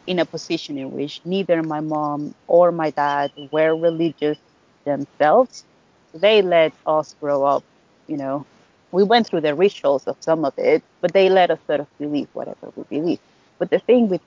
[0.07, 4.39] in a position in which neither my mom or my dad were religious
[4.85, 5.65] themselves,
[6.13, 7.63] they let us grow up,
[8.07, 8.45] you know.
[8.91, 11.87] We went through the rituals of some of it, but they let us sort of
[11.99, 13.19] believe whatever we believe.
[13.59, 14.21] But the thing with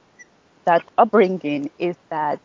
[0.67, 2.41] that upbringing is that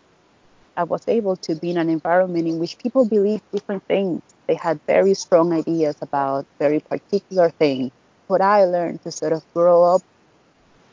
[0.78, 4.22] I was able to be in an environment in which people believe different things.
[4.48, 7.92] They had very strong ideas about very particular things.
[8.28, 10.02] But I learned to sort of grow up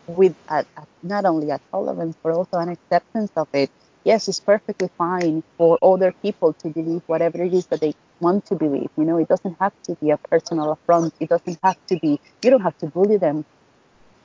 [0.07, 3.71] with a, a, not only a tolerance but also an acceptance of it.
[4.05, 8.45] Yes, it's perfectly fine for other people to believe whatever it is that they want
[8.47, 8.91] to believe.
[8.97, 11.15] You know, it doesn't have to be a personal affront.
[11.21, 12.21] It doesn't have to be.
[12.43, 13.45] You don't have to bully them.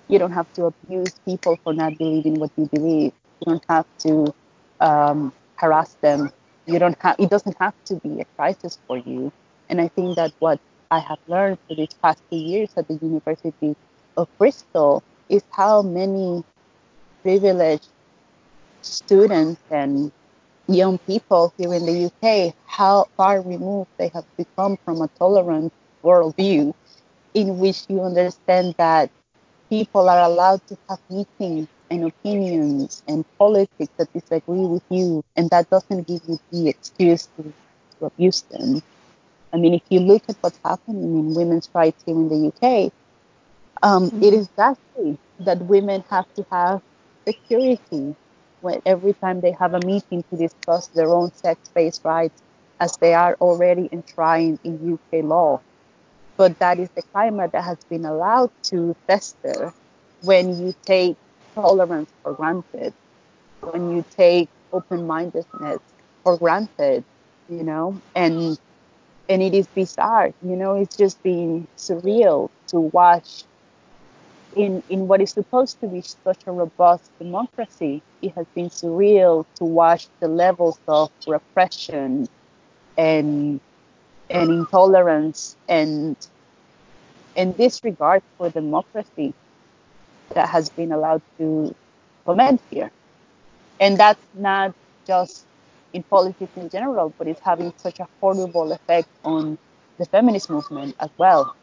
[0.07, 3.13] You don't have to abuse people for not believing what you believe.
[3.41, 4.33] You don't have to
[4.79, 6.31] um, harass them.
[6.65, 7.15] You don't have.
[7.19, 9.31] It doesn't have to be a crisis for you.
[9.69, 12.95] And I think that what I have learned for these past two years at the
[12.95, 13.75] University
[14.15, 16.43] of Bristol is how many
[17.23, 17.87] privileged
[18.81, 20.11] students and
[20.67, 25.73] young people here in the UK, how far removed they have become from a tolerant
[26.03, 26.73] worldview
[27.33, 29.09] in which you understand that
[29.69, 35.49] people are allowed to have meetings and opinions and politics that disagree with you, and
[35.49, 37.43] that doesn't give you the excuse to,
[37.99, 38.81] to abuse them.
[39.53, 42.91] I mean, if you look at what's happening in women's rights here in the UK,
[43.81, 44.23] um, mm-hmm.
[44.23, 46.81] it is ghastly that women have to have
[47.25, 48.15] security
[48.61, 52.41] when every time they have a meeting to discuss their own sex-based rights,
[52.79, 55.59] as they are already enshrined in UK law.
[56.35, 59.73] But that is the climate that has been allowed to fester
[60.21, 61.17] when you take
[61.61, 62.93] tolerance for granted,
[63.61, 65.79] when you take open-mindedness
[66.23, 67.03] for granted,
[67.49, 68.59] you know, and
[69.29, 73.43] and it is bizarre, you know, it's just been surreal to watch
[74.55, 79.45] in, in what is supposed to be such a robust democracy, it has been surreal
[79.55, 82.27] to watch the levels of repression
[82.97, 83.59] and
[84.29, 86.15] and intolerance and
[87.35, 89.33] and disregard for democracy
[90.33, 91.73] that has been allowed to
[92.25, 92.91] comment here.
[93.79, 94.73] And that's not
[95.05, 95.45] just
[95.93, 99.57] in politics in general, but it's having such a horrible effect on
[99.97, 101.55] the feminist movement as well.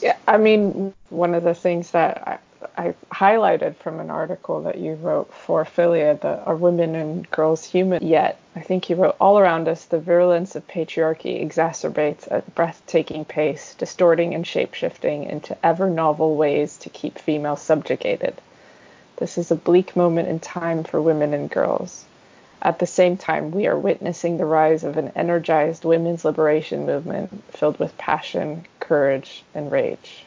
[0.00, 2.42] Yeah, I mean, one of the things that
[2.76, 7.64] I, highlighted from an article that you wrote for FiLiA, the Are Women and Girls
[7.64, 8.38] Human Yet?
[8.54, 13.74] I think you wrote, All around us, the virulence of patriarchy exacerbates at breathtaking pace,
[13.74, 18.34] distorting and shapeshifting into ever novel ways to keep females subjugated.
[19.16, 22.04] This is a bleak moment in time for women and girls.
[22.60, 27.42] At the same time, we are witnessing the rise of an energized women's liberation movement
[27.52, 30.24] filled with passion, courage, and rage.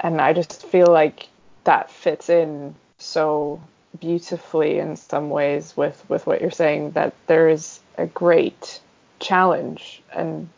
[0.00, 1.28] And I just feel like
[1.64, 3.60] that fits in so
[3.98, 8.80] beautifully in some ways with, with what you're saying that there is a great
[9.18, 10.48] challenge and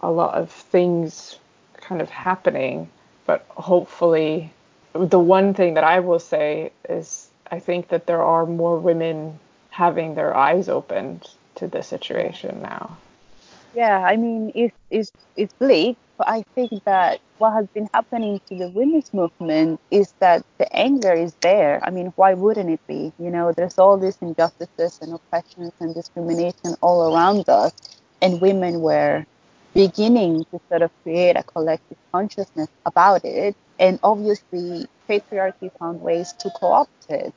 [0.00, 1.38] a lot of things
[1.76, 2.88] kind of happening,
[3.26, 4.52] but hopefully
[4.92, 9.38] the one thing that I will say is I think that there are more women
[9.70, 12.96] having their eyes opened to the situation now.
[13.74, 18.40] Yeah, I mean, it's, it's, it's bleak, but I think that what has been happening
[18.48, 21.80] to the women's movement is that the anger is there.
[21.82, 23.12] I mean, why wouldn't it be?
[23.18, 27.72] You know, there's all these injustices and oppressions and discrimination all around us,
[28.20, 29.24] and women were
[29.74, 33.56] beginning to sort of create a collective consciousness about it.
[33.78, 37.32] And obviously, patriarchy found ways to co opt it.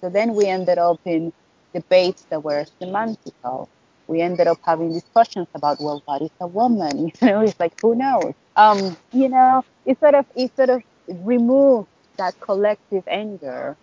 [0.00, 1.32] So then we ended up in
[1.72, 3.68] debates that were semantical.
[4.08, 7.12] We ended up having discussions about, well, what is a woman?
[7.20, 8.34] You know, it's like, who knows?
[8.56, 13.76] Um, you know, it sort of, it sort of removed that collective anger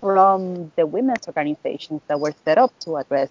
[0.00, 3.28] from the women's organizations that were set up to address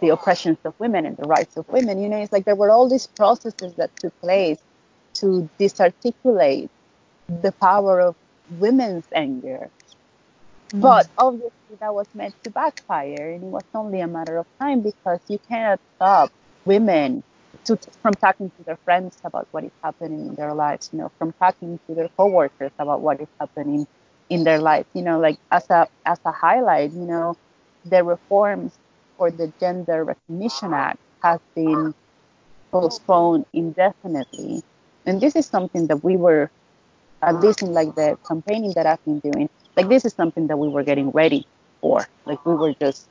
[0.00, 2.00] the oppressions of women and the rights of women.
[2.00, 4.58] You know, it's like there were all these processes that took place
[5.14, 6.70] to disarticulate
[7.28, 8.14] the power of
[8.58, 9.70] women's anger
[10.72, 11.10] but mm.
[11.18, 15.20] obviously, that was meant to backfire, and it was only a matter of time because
[15.28, 16.32] you cannot stop
[16.64, 17.22] women
[17.64, 21.10] to, from talking to their friends about what is happening in their lives, you know,
[21.18, 23.86] from talking to their coworkers about what is happening
[24.30, 24.86] in their life.
[24.94, 27.36] You know, like as a as a highlight, you know,
[27.84, 28.72] the reforms
[29.16, 31.94] for the Gender Recognition Act has been
[32.70, 34.62] postponed indefinitely,
[35.06, 36.50] and this is something that we were,
[37.22, 40.58] at least in like the campaigning that I've been doing, like this is something that
[40.58, 41.46] we were getting ready
[41.80, 42.06] for.
[42.26, 43.08] Like we were just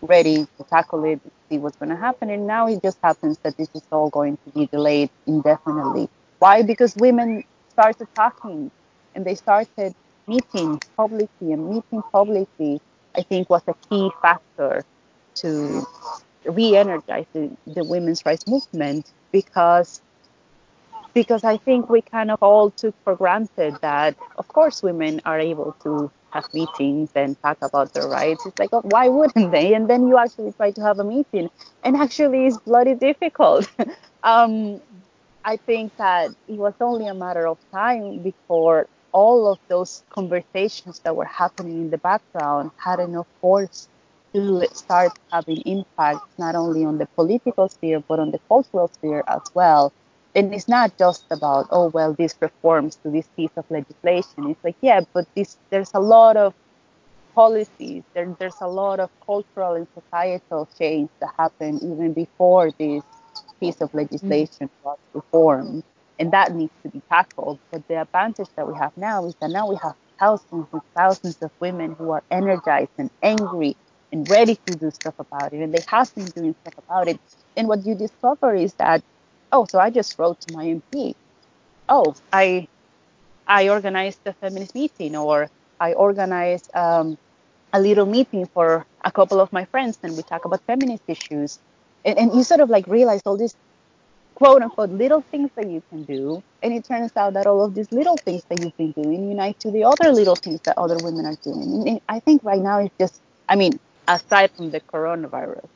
[0.00, 2.30] ready to tackle it, see what's going to happen.
[2.30, 6.08] And now it just happens that this is all going to be delayed indefinitely.
[6.38, 6.62] Why?
[6.62, 8.70] Because women started talking
[9.14, 9.94] and they started
[10.26, 12.80] meeting publicly and meeting publicly,
[13.16, 14.84] I think was a key factor
[15.36, 15.86] to
[16.44, 20.02] re-energize the, the women's rights movement because
[21.14, 25.38] because I think we kind of all took for granted that, of course, women are
[25.38, 28.46] able to have meetings and talk about their rights.
[28.46, 29.74] It's like, oh, why wouldn't they?
[29.74, 31.50] And then you actually try to have a meeting,
[31.84, 33.70] and actually, it's bloody difficult.
[34.22, 34.80] um,
[35.44, 41.00] I think that it was only a matter of time before all of those conversations
[41.00, 43.88] that were happening in the background had enough force
[44.34, 49.22] to start having impact not only on the political sphere but on the cultural sphere
[49.26, 49.92] as well.
[50.34, 54.50] And it's not just about oh well this reforms to this piece of legislation.
[54.50, 56.54] It's like yeah, but this there's a lot of
[57.34, 58.02] policies.
[58.14, 63.02] There, there's a lot of cultural and societal change that happened even before this
[63.60, 64.84] piece of legislation mm-hmm.
[64.84, 65.84] was reformed
[66.18, 67.58] and that needs to be tackled.
[67.70, 71.42] But the advantage that we have now is that now we have thousands and thousands
[71.42, 73.76] of women who are energized and angry
[74.12, 77.18] and ready to do stuff about it, and they have been doing stuff about it.
[77.56, 79.02] And what you discover is that,
[79.52, 81.14] oh, so I just wrote to my MP.
[81.88, 82.68] Oh, I
[83.46, 85.48] I organized a feminist meeting, or
[85.80, 87.18] I organized um,
[87.72, 91.58] a little meeting for a couple of my friends, and we talk about feminist issues.
[92.04, 93.54] And, and you sort of like realize all these
[94.34, 96.42] quote unquote little things that you can do.
[96.62, 99.60] And it turns out that all of these little things that you've been doing unite
[99.60, 101.88] to the other little things that other women are doing.
[101.88, 103.78] And I think right now it's just, I mean,
[104.08, 105.68] aside from the coronavirus,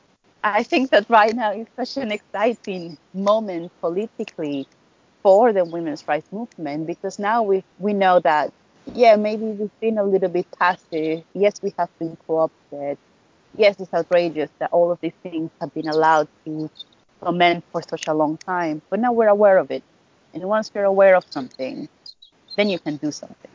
[0.43, 4.67] I think that right now is such an exciting moment politically
[5.23, 8.53] for the women's rights movement because now we, we know that,
[8.93, 11.23] yeah, maybe we've been a little bit passive.
[11.33, 12.97] Yes, we have been co opted.
[13.57, 16.69] Yes, it's outrageous that all of these things have been allowed to
[17.21, 19.83] comment for such a long time, but now we're aware of it.
[20.33, 21.89] And once you're aware of something,
[22.55, 23.51] then you can do something.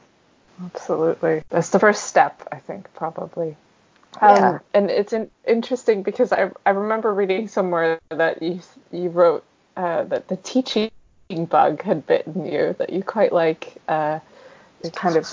[0.65, 1.43] Absolutely.
[1.51, 3.57] That's the first step, I think, probably.
[4.21, 4.49] Yeah.
[4.51, 8.61] Um, and it's an, interesting because I, I remember reading somewhere that you
[8.91, 9.45] you wrote
[9.77, 10.91] uh, that the teaching
[11.49, 14.21] bug had bitten you, that you quite like uh,
[14.95, 15.27] kind of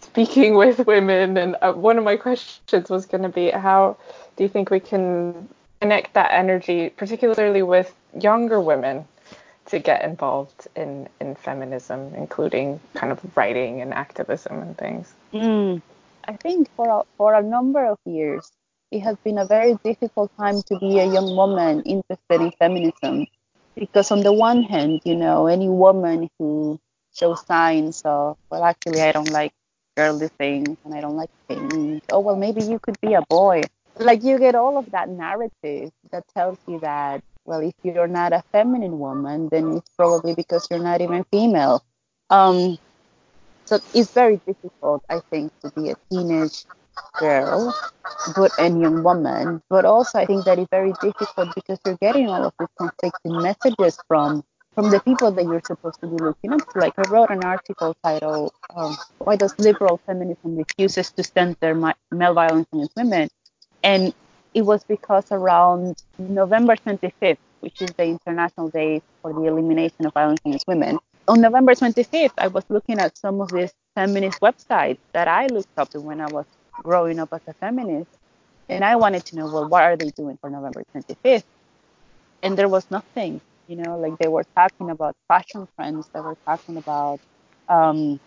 [0.00, 1.36] speaking with women.
[1.36, 3.96] And uh, one of my questions was going to be how
[4.36, 5.48] do you think we can
[5.80, 9.06] connect that energy, particularly with younger women,
[9.66, 15.14] to get involved in, in feminism, including kind of writing and activism and things?
[15.32, 15.80] Mm.
[16.24, 18.50] I think for a, for a number of years,
[18.90, 23.26] it has been a very difficult time to be a young woman interested in feminism.
[23.74, 26.78] Because on the one hand, you know, any woman who
[27.14, 29.52] shows signs of, well, actually, I don't like
[29.96, 32.02] girly things and I don't like things.
[32.10, 33.62] Oh, well, maybe you could be a boy
[33.98, 38.32] like you get all of that narrative that tells you that well if you're not
[38.32, 41.84] a feminine woman then it's probably because you're not even female
[42.30, 42.78] um
[43.64, 46.64] so it's very difficult i think to be a teenage
[47.18, 47.74] girl
[48.36, 52.28] but and young woman but also i think that it's very difficult because you're getting
[52.28, 54.42] all of these conflicting messages from
[54.74, 56.78] from the people that you're supposed to be looking up to.
[56.78, 62.34] Like I wrote an article titled um, "Why Does Liberal Feminism Refuses to Center Male
[62.34, 63.28] Violence Against Women?"
[63.82, 64.14] And
[64.54, 70.14] it was because around November 25th, which is the International Day for the Elimination of
[70.14, 70.98] Violence Against Women,
[71.28, 75.76] on November 25th, I was looking at some of these feminist websites that I looked
[75.78, 76.46] up to when I was
[76.82, 78.10] growing up as a feminist.
[78.68, 81.44] And I wanted to know, well, what are they doing for November 25th?
[82.42, 86.36] And there was nothing, you know, like they were talking about fashion trends, they were
[86.46, 87.20] talking about,
[87.68, 88.20] um,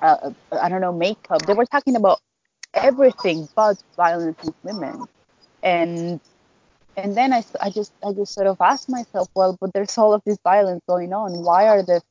[0.00, 1.42] uh, I don't know, makeup.
[1.46, 2.20] They were talking about
[2.74, 5.06] everything but violence against women.
[5.62, 6.20] And
[6.96, 10.12] and then I, I just I just sort of asked myself, well, but there's all
[10.12, 11.42] of this violence going on.
[11.42, 12.02] Why are the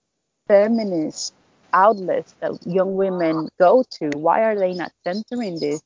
[0.47, 1.33] feminist
[1.73, 4.09] outlets that young women go to?
[4.17, 5.81] Why are they not centering this?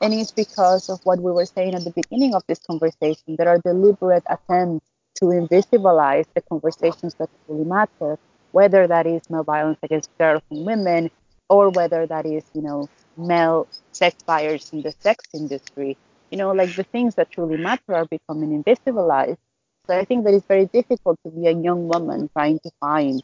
[0.00, 3.36] And it's because of what we were saying at the beginning of this conversation.
[3.36, 4.86] There are deliberate attempts
[5.16, 8.18] to invisibilize the conversations that really matter,
[8.52, 11.10] whether that is male violence against girls and women,
[11.48, 15.96] or whether that is, you know, male sex buyers in the sex industry.
[16.30, 19.38] You know, like the things that truly matter are becoming invisibilized.
[19.86, 23.22] So I think that it's very difficult to be a young woman trying to find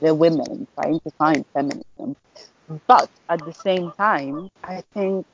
[0.00, 2.16] the women, trying to find feminism.
[2.86, 5.26] But at the same time, I think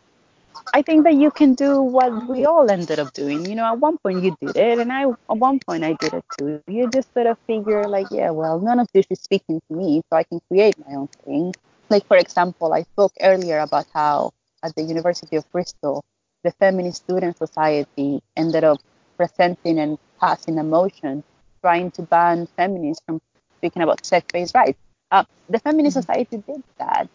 [0.75, 3.47] I think that you can do what we all ended up doing.
[3.47, 6.15] You know, at one point you did it, and I at one point I did
[6.15, 6.61] it too.
[6.67, 10.03] You just sort of figure like, yeah, well, none of this is speaking to me,
[10.09, 11.55] so I can create my own thing.
[11.91, 14.33] Like, for example, I spoke earlier about how
[14.63, 16.05] at the University of Bristol,
[16.43, 18.79] the Feminist Student Society ended up
[19.17, 21.23] presenting and passing a motion
[21.61, 23.21] trying to ban feminists from
[23.59, 24.79] speaking about sex-based rights.
[25.11, 26.03] Uh, the Feminist mm-hmm.
[26.03, 27.09] Society did that,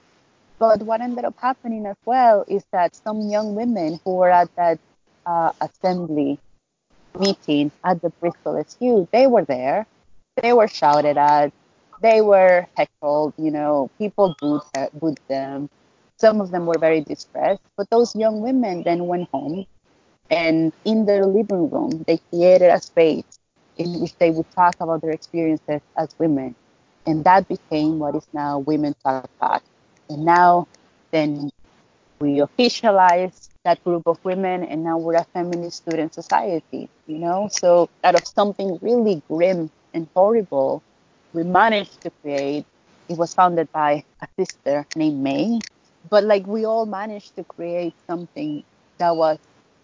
[0.59, 4.53] but what ended up happening as well is that some young women who were at
[4.55, 4.79] that
[5.25, 6.39] uh, assembly
[7.19, 9.85] meeting at the Bristol SU, they were there.
[10.41, 11.51] They were shouted at
[12.01, 14.61] they were heckled, you know, people booed,
[14.93, 15.69] booed them.
[16.17, 19.65] Some of them were very distressed, but those young women then went home
[20.29, 23.39] and in their living room, they created a space
[23.77, 26.55] in which they would talk about their experiences as women.
[27.05, 29.63] And that became what is now Women Talk Back.
[30.09, 30.67] And now,
[31.11, 31.49] then
[32.19, 37.47] we officialized that group of women, and now we're a feminist student society, you know?
[37.51, 40.83] So, out of something really grim and horrible,
[41.33, 42.65] we managed to create,
[43.09, 45.59] it was founded by a sister named May,
[46.09, 48.63] but like we all managed to create something
[48.97, 49.39] that was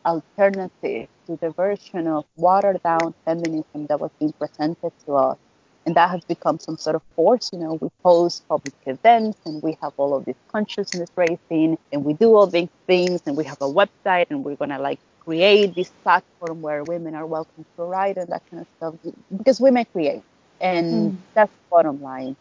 [0.05, 5.37] alternative to the version of watered down feminism that was being presented to us.
[5.85, 7.49] And that has become some sort of force.
[7.51, 12.05] You know, we host public events and we have all of this consciousness raising and
[12.05, 14.99] we do all these things and we have a website and we're going to like
[15.19, 19.59] create this platform where women are welcome to write and that kind of stuff because
[19.59, 20.23] women create.
[20.61, 21.17] And mm.
[21.33, 22.37] that's the bottom line.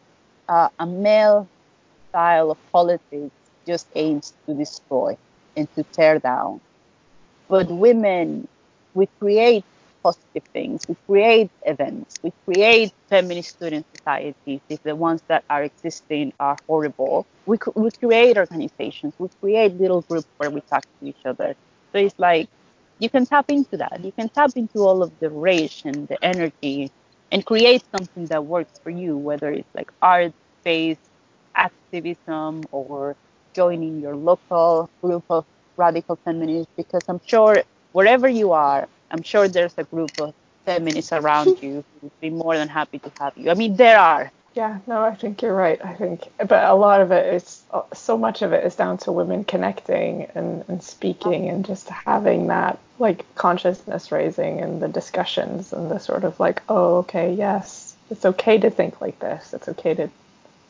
[0.48, 1.48] Uh, a male
[2.10, 3.34] style of politics
[3.66, 5.16] just aims to destroy
[5.56, 6.60] and to tear down
[7.48, 8.48] but women,
[8.94, 9.64] we create
[10.02, 10.86] positive things.
[10.88, 12.18] We create events.
[12.22, 17.26] We create feminist student societies if the ones that are existing are horrible.
[17.46, 19.14] We, we create organizations.
[19.18, 21.54] We create little groups where we talk to each other.
[21.92, 22.48] So it's like
[22.98, 24.00] you can tap into that.
[24.02, 26.90] You can tap into all of the rage and the energy
[27.30, 30.32] and create something that works for you, whether it's like art
[30.64, 31.00] based
[31.54, 33.16] activism or
[33.54, 35.44] joining your local group of
[35.76, 40.34] radical feminists because I'm sure wherever you are, I'm sure there's a group of
[40.64, 43.50] feminists around you who would be more than happy to have you.
[43.50, 44.30] I mean, there are.
[44.54, 45.82] Yeah, no, I think you're right.
[45.82, 47.62] I think, but a lot of it is,
[47.94, 52.48] so much of it is down to women connecting and, and speaking and just having
[52.48, 57.96] that like consciousness raising and the discussions and the sort of like, oh, okay, yes,
[58.10, 59.54] it's okay to think like this.
[59.54, 60.10] It's okay to,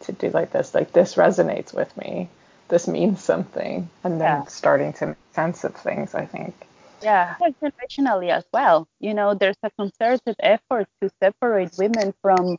[0.03, 0.74] to do like this.
[0.74, 2.28] Like this resonates with me
[2.73, 4.45] this means something and then yeah.
[4.47, 6.55] starting to make sense of things i think
[7.03, 12.57] yeah generationally as well you know there's a concerted effort to separate women from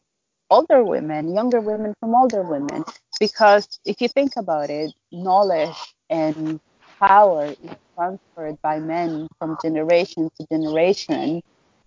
[0.51, 2.83] older women younger women from older women
[3.19, 5.79] because if you think about it knowledge
[6.11, 6.59] and
[6.99, 11.41] power is transferred by men from generation to generation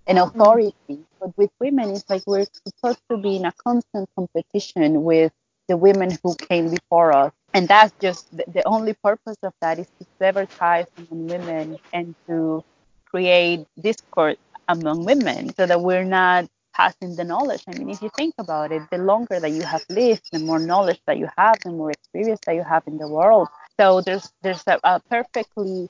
[0.08, 0.40] and mm-hmm.
[0.40, 5.32] authority but with women it's like we're supposed to be in a constant competition with
[5.68, 9.86] the women who came before us and that's just the only purpose of that is
[9.98, 12.62] to sever ties among women and to
[13.06, 14.36] create discord
[14.68, 17.62] among women so that we're not passing the knowledge.
[17.66, 20.58] I mean, if you think about it, the longer that you have lived, the more
[20.58, 23.48] knowledge that you have, the more experience that you have in the world.
[23.80, 25.88] So there's there's a, a perfectly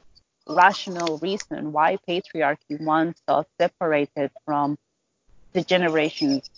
[0.48, 4.76] rational reason why patriarchy wants us separated from
[5.52, 6.48] the generations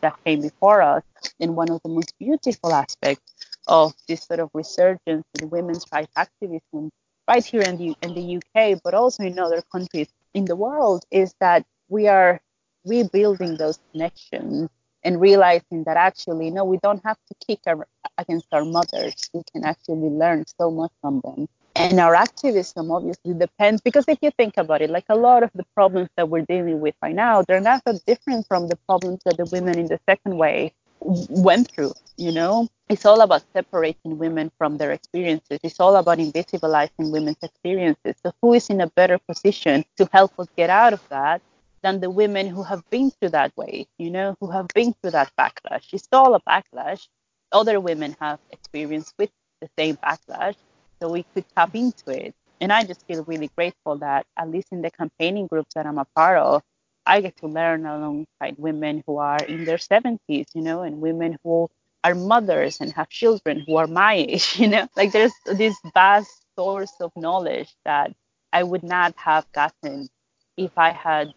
[0.00, 1.02] that came before us.
[1.40, 3.34] And one of the most beautiful aspects
[3.66, 6.90] of this sort of resurgence in women's rights activism
[7.28, 11.04] right here in the in the UK, but also in other countries in the world,
[11.10, 12.40] is that we are
[12.84, 14.68] rebuilding those connections
[15.02, 17.86] and realizing that actually no, we don't have to kick our,
[18.18, 19.30] against our mothers.
[19.32, 21.48] We can actually learn so much from them.
[21.78, 25.50] And our activism obviously depends because if you think about it, like a lot of
[25.54, 29.20] the problems that we're dealing with right now, they're not so different from the problems
[29.26, 30.70] that the women in the second wave
[31.00, 31.92] went through.
[32.16, 35.60] You know, it's all about separating women from their experiences.
[35.62, 38.14] It's all about invisibilizing women's experiences.
[38.22, 41.42] So, who is in a better position to help us get out of that
[41.82, 45.10] than the women who have been through that way, you know, who have been through
[45.10, 45.92] that backlash?
[45.92, 47.06] It's all a backlash.
[47.52, 50.56] Other women have experienced with the same backlash,
[51.00, 52.34] so we could tap into it.
[52.60, 55.98] And I just feel really grateful that, at least in the campaigning groups that I'm
[55.98, 56.62] a part of,
[57.06, 61.38] I get to learn alongside women who are in their 70s, you know, and women
[61.44, 61.68] who
[62.02, 64.88] are mothers and have children who are my age, you know.
[64.96, 68.12] Like there's this vast source of knowledge that
[68.52, 70.08] I would not have gotten
[70.56, 71.32] if I had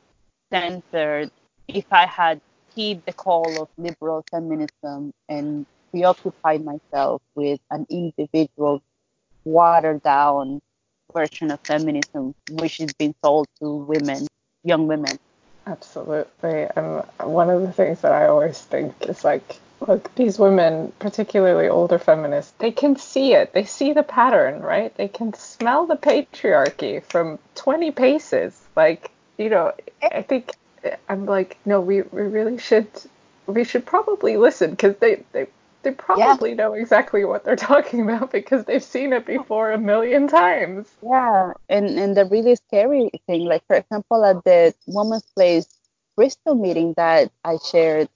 [0.51, 1.31] centered,
[1.67, 2.41] if I had
[2.73, 8.81] heed the call of liberal feminism and preoccupied myself with an individual,
[9.43, 10.61] watered down
[11.13, 14.27] version of feminism, which is being sold to women,
[14.63, 15.17] young women.
[15.65, 16.67] Absolutely.
[16.75, 21.67] And one of the things that I always think is like, look, these women, particularly
[21.67, 23.53] older feminists, they can see it.
[23.53, 24.95] They see the pattern, right?
[24.95, 28.59] They can smell the patriarchy from 20 paces.
[28.75, 30.51] Like, you know, I think
[31.07, 32.87] I'm like, no, we, we really should,
[33.45, 35.47] we should probably listen because they, they,
[35.81, 36.55] they probably yeah.
[36.55, 40.87] know exactly what they're talking about because they've seen it before a million times.
[41.01, 45.67] Yeah, and and the really scary thing, like for example, at the Women's Place
[46.15, 48.09] Bristol meeting that I shared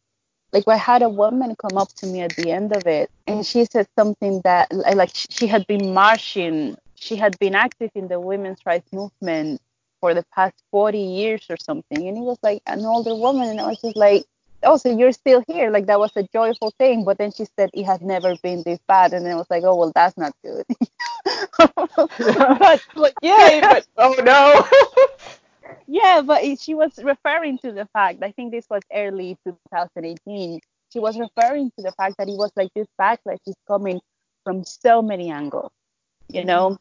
[0.54, 3.46] like I had a woman come up to me at the end of it, and
[3.46, 8.20] she said something that like she had been marching, she had been active in the
[8.20, 9.62] women's rights movement
[10.00, 13.60] for the past 40 years or something, and it was like an older woman, and
[13.60, 14.26] I was just like,
[14.64, 15.70] oh, so you're still here?
[15.70, 17.04] Like that was a joyful thing.
[17.04, 19.64] But then she said it had never been this bad, and then I was like,
[19.64, 20.66] oh well, that's not good.
[21.58, 24.66] but like, yay, but oh no.
[25.88, 28.24] yeah, but it, she was referring to the fact.
[28.24, 30.60] I think this was early 2018.
[30.92, 34.00] She was referring to the fact that it was like this backlash is coming
[34.44, 35.72] from so many angles.
[36.30, 36.48] You mm-hmm.
[36.48, 36.78] know,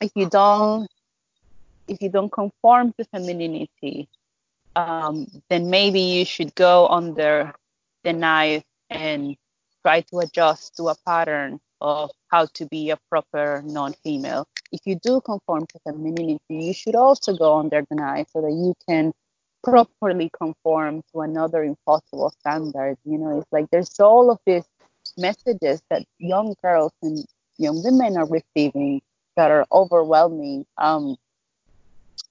[0.00, 0.88] if you don't
[1.88, 4.08] if you don't conform to femininity,
[4.78, 7.54] um, then maybe you should go under
[8.04, 9.36] the knife and
[9.82, 14.46] try to adjust to a pattern of how to be a proper non-female.
[14.72, 18.52] If you do conform to femininity, you should also go under the knife so that
[18.52, 19.12] you can
[19.64, 22.96] properly conform to another impossible standard.
[23.04, 24.64] You know, it's like there's all of these
[25.16, 27.24] messages that young girls and
[27.58, 29.00] young women are receiving
[29.36, 30.66] that are overwhelming.
[30.78, 31.16] Um,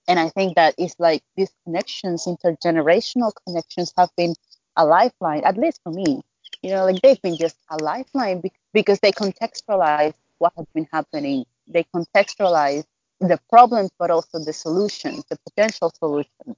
[0.08, 4.36] and I think that it's like these connections, intergenerational connections, have been
[4.76, 6.22] a lifeline, at least for me.
[6.62, 8.42] You know, like they've been just a lifeline
[8.74, 11.46] because they contextualize what has been happening.
[11.68, 12.86] They contextualize
[13.20, 16.58] the problems, but also the solutions, the potential solutions.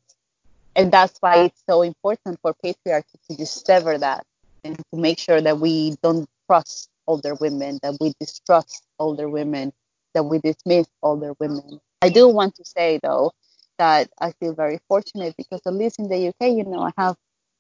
[0.76, 4.26] And that's why it's so important for patriarchy to sever that
[4.64, 9.74] and to make sure that we don't trust older women, that we distrust older women,
[10.14, 11.80] that we dismiss older women.
[12.02, 13.34] I do want to say though
[13.78, 17.16] that I feel very fortunate because at least in the UK, you know, I have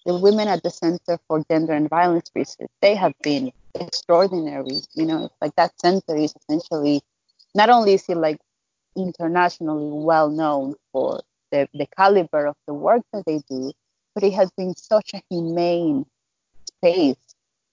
[0.05, 2.69] the women at the Center for Gender and Violence Research.
[2.81, 4.81] They have been extraordinary.
[4.93, 7.01] You know, like that center is essentially
[7.53, 8.39] not only is it like
[8.95, 11.21] internationally well known for
[11.51, 13.71] the, the caliber of the work that they do,
[14.13, 16.05] but it has been such a humane
[16.67, 17.17] space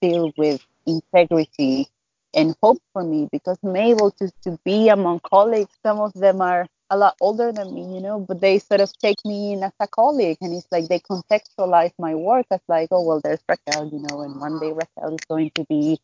[0.00, 1.88] filled with integrity
[2.36, 5.72] and hope for me because I'm able to, to be among colleagues.
[5.84, 8.92] Some of them are a lot older than me, you know, but they sort of
[8.98, 12.88] take me in as a colleague and it's like they contextualize my work as like,
[12.92, 15.98] oh well there's Raquel, you know, and one day Raquel is going to be,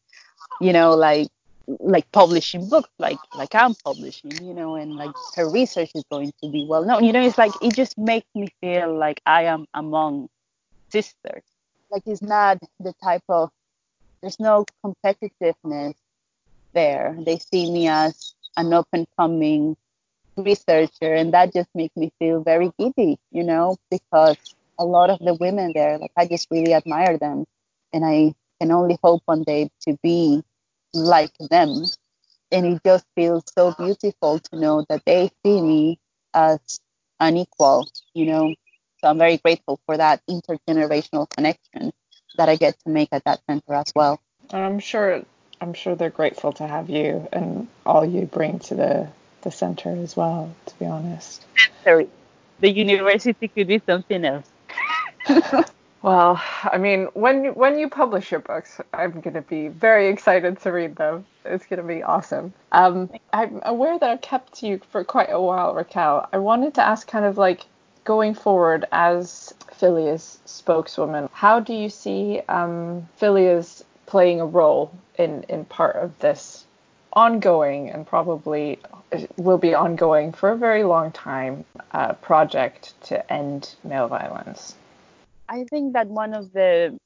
[0.60, 1.28] you know, like
[1.80, 6.32] like publishing books like like I'm publishing, you know, and like her research is going
[6.42, 7.04] to be well known.
[7.04, 10.28] You know, it's like it just makes me feel like I am among
[10.90, 11.44] sisters.
[11.90, 13.50] Like it's not the type of
[14.22, 15.94] there's no competitiveness
[16.74, 17.16] there.
[17.18, 19.76] They see me as an up and coming
[20.36, 24.36] researcher, and that just makes me feel very giddy, you know, because
[24.78, 27.44] a lot of the women there, like I just really admire them,
[27.92, 30.42] and I can only hope one day to be
[30.94, 31.84] like them.
[32.50, 35.98] And it just feels so beautiful to know that they see me
[36.34, 36.80] as
[37.18, 38.54] an equal, you know.
[38.98, 41.92] So I'm very grateful for that intergenerational connection
[42.36, 44.20] that I get to make at that center as well.
[44.52, 45.24] I'm sure
[45.62, 49.08] I'm sure they're grateful to have you and all you bring to the
[49.42, 50.52] the center as well.
[50.66, 51.44] To be honest,
[51.84, 52.08] sorry,
[52.58, 54.50] the university could be something else.
[56.02, 60.60] well, I mean, when when you publish your books, I'm going to be very excited
[60.62, 61.26] to read them.
[61.44, 62.52] It's going to be awesome.
[62.72, 66.28] Um, I'm aware that I've kept you for quite a while, Raquel.
[66.32, 67.66] I wanted to ask, kind of like
[68.04, 74.92] going forward as FiLiA's spokeswoman, how do you see um, FiLiA's playing a role
[75.22, 76.64] in in part of this
[77.14, 78.78] ongoing and probably
[79.36, 84.74] will be ongoing for a very long time uh, project to end male violence.
[85.48, 86.98] I think that one of the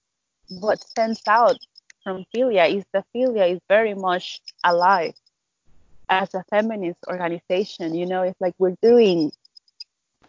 [0.49, 1.57] what stands out
[2.05, 5.15] from FiLiA is that FiLiA is very much alive
[6.09, 7.95] as a feminist organization.
[7.95, 9.33] You know, it's like we're doing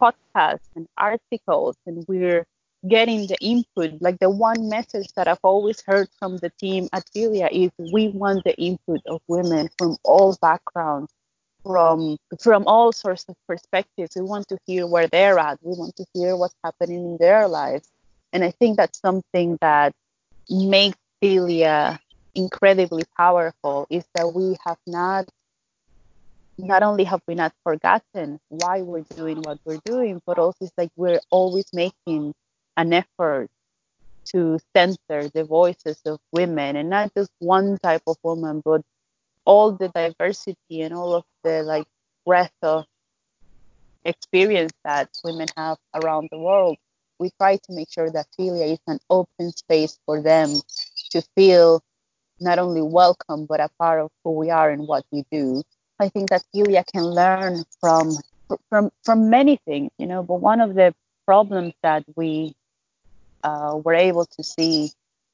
[0.02, 2.46] podcasts and articles and we're
[2.88, 4.02] getting the input.
[4.02, 8.10] Like the one message that I've always heard from the team at FiLiA is we
[8.10, 11.12] want the input of women from all backgrounds,
[11.64, 14.16] from from all sorts of perspectives.
[14.16, 15.60] We want to hear where they're at.
[15.62, 17.90] We want to hear what's happening in their lives.
[18.34, 19.94] And I think that's something that
[20.50, 22.00] makes FiLiA
[22.36, 25.28] incredibly powerful is that we have not
[26.60, 30.74] not only have we not forgotten why we're doing what we're doing, but also it's
[30.78, 32.34] like we're always making
[32.78, 33.50] an effort
[34.26, 38.82] to center the voices of women and not just one type of woman, but
[39.46, 41.88] all the diversity and all of the like
[42.26, 42.86] breadth of
[44.06, 46.78] experience that women have around the world.
[47.20, 50.54] We try to make sure that FiLiA is an open space for them
[51.12, 51.82] to feel
[52.40, 55.64] not only welcome but a part of who we are and what we do.
[56.00, 58.12] I think that FiLiA can learn from
[58.70, 60.22] from from many things, you know.
[60.22, 60.94] But one of the
[61.26, 62.56] problems that we
[63.48, 64.92] uh, were able to see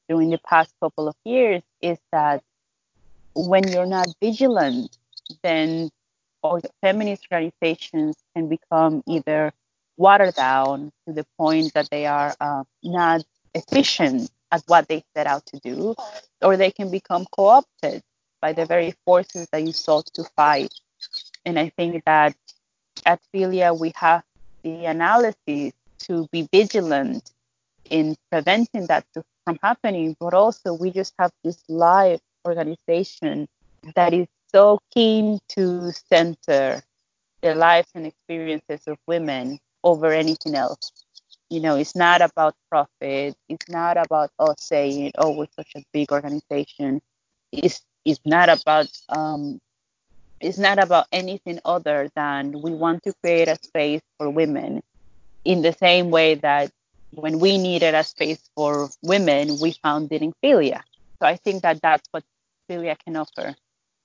[0.08, 2.44] during the past couple of years is that
[3.36, 4.96] when you're not vigilant,
[5.42, 5.90] then
[6.44, 9.52] or feminist organizations can become either
[9.98, 13.24] watered down to the point that they are uh, not
[13.56, 15.96] efficient at what they set out to do,
[16.42, 18.04] or they can become co opted
[18.42, 20.74] by the very forces that you sought to fight.
[21.46, 22.36] And I think that
[23.06, 24.24] at FiLiA, we have
[24.64, 25.74] the analysis
[26.06, 27.33] to be vigilant
[27.90, 29.06] in preventing that
[29.46, 33.48] from happening, but also we just have this live organization
[33.96, 36.82] that is so keen to center
[37.42, 40.92] the lives and experiences of women over anything else.
[41.50, 43.36] You know, it's not about profit.
[43.50, 47.02] It's not about us saying, "Oh, we're such a big organization."
[47.52, 49.60] It's it's not about um,
[50.40, 54.82] it's not about anything other than we want to create a space for women
[55.46, 56.72] in the same way that
[57.16, 60.82] when we needed a space for women, we found it in FiLiA.
[61.22, 62.24] So I think that that's what
[62.70, 63.56] FiLiA can offer,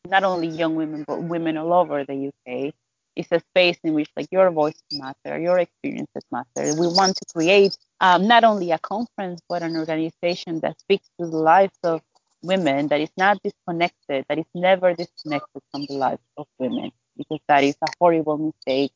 [0.08, 2.74] not only young women, but women all over the UK.
[3.16, 6.74] It's a space in which like your voice matter, your experiences matter.
[6.78, 11.26] We want to create um, not only a conference, but an organization that speaks to
[11.26, 12.00] the lives of
[12.42, 17.40] women, that is not disconnected, that is never disconnected from the lives of women, because
[17.48, 18.92] that is a horrible mistake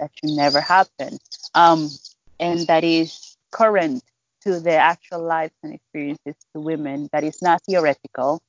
[0.00, 1.18] that should never happen.
[1.54, 1.90] Um,
[2.40, 4.02] and that is current
[4.42, 8.40] to the actual lives and experiences to women, that is not theoretical,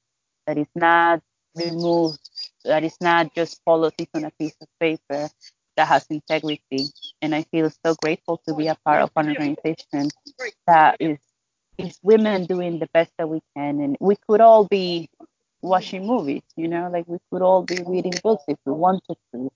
[0.45, 1.22] that is not
[1.56, 2.20] removed,
[2.66, 5.30] that is not just policies on a piece of paper
[5.76, 6.88] that has integrity.
[7.22, 10.10] And I feel so grateful to be a part of an organization
[10.68, 11.18] that is
[11.78, 15.10] is women doing the best that we can and we could all be
[15.62, 19.50] watching movies, you know, like we could all be reading books if we wanted to.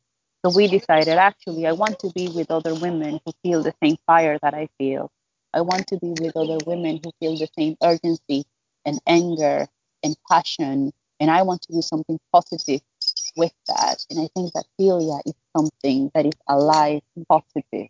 [0.46, 3.98] So we decided actually I want to be with other women who feel the same
[4.06, 5.12] fire that I feel.
[5.54, 8.46] I want to be with other women who feel the same urgency
[8.86, 9.68] and anger
[10.04, 10.92] and passion
[11.24, 12.82] and I want to do something positive
[13.38, 14.06] with that.
[14.10, 17.88] And I think that FiLiA is something that is alive, positive,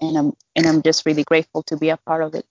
[0.00, 2.46] and I'm and I'm just really grateful to be a part of it.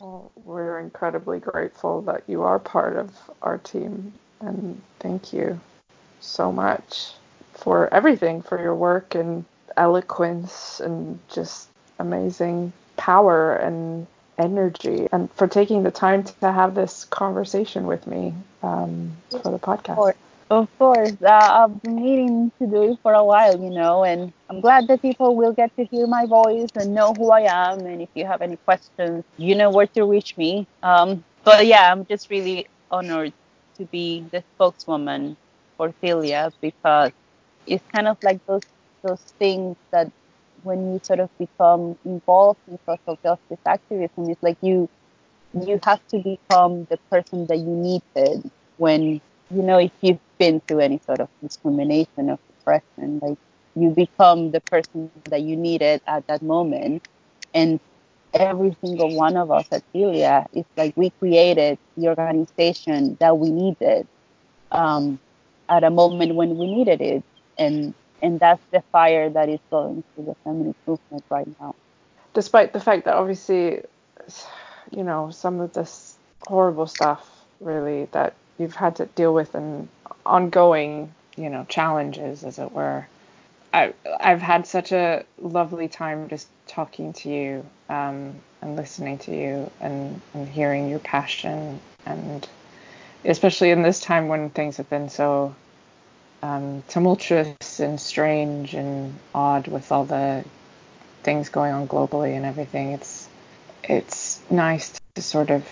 [0.00, 5.60] Well, we're incredibly grateful that you are part of our team, and thank you
[6.20, 7.12] so much
[7.52, 9.44] for everything, for your work and
[9.76, 11.68] eloquence and just
[11.98, 12.72] amazing
[13.02, 14.06] power and
[14.38, 18.32] energy, and for taking the time to have this conversation with me
[18.62, 19.96] um, for the podcast.
[20.50, 24.32] Of course, uh, I've been needing to do it for a while, you know, and
[24.50, 27.80] I'm glad that people will get to hear my voice and know who I am.
[27.86, 30.66] And if you have any questions, you know where to reach me.
[30.82, 33.32] Um, but yeah, I'm just really honored
[33.78, 35.36] to be the spokeswoman
[35.76, 37.12] for FiLiA because
[37.66, 38.62] it's kind of like those
[39.02, 40.12] those things that
[40.62, 44.88] when you sort of become involved in social justice activism, it's like you
[45.54, 50.60] you have to become the person that you needed when you know, if you've been
[50.60, 53.38] through any sort of discrimination or oppression, like
[53.74, 57.02] you become the person that you needed at that moment.
[57.52, 57.80] And
[58.34, 63.50] every single one of us at FiLiA is like we created the organization that we
[63.50, 64.06] needed
[64.72, 65.18] um,
[65.68, 67.22] at a moment when we needed it.
[67.58, 71.74] And and that's the fire that is going through the feminist movement right now.
[72.34, 73.82] Despite the fact that obviously,
[74.90, 76.16] you know, some of this
[76.46, 77.28] horrible stuff
[77.60, 79.88] really that you've had to deal with and
[80.24, 83.06] ongoing, you know, challenges, as it were.
[83.74, 89.34] I, I've had such a lovely time just talking to you um, and listening to
[89.34, 92.46] you and, and hearing your passion and
[93.24, 95.54] especially in this time when things have been so
[96.42, 100.44] um, tumultuous and strange and odd with all the
[101.22, 102.92] things going on globally and everything.
[102.92, 103.28] It's
[103.84, 105.66] it's nice to sort of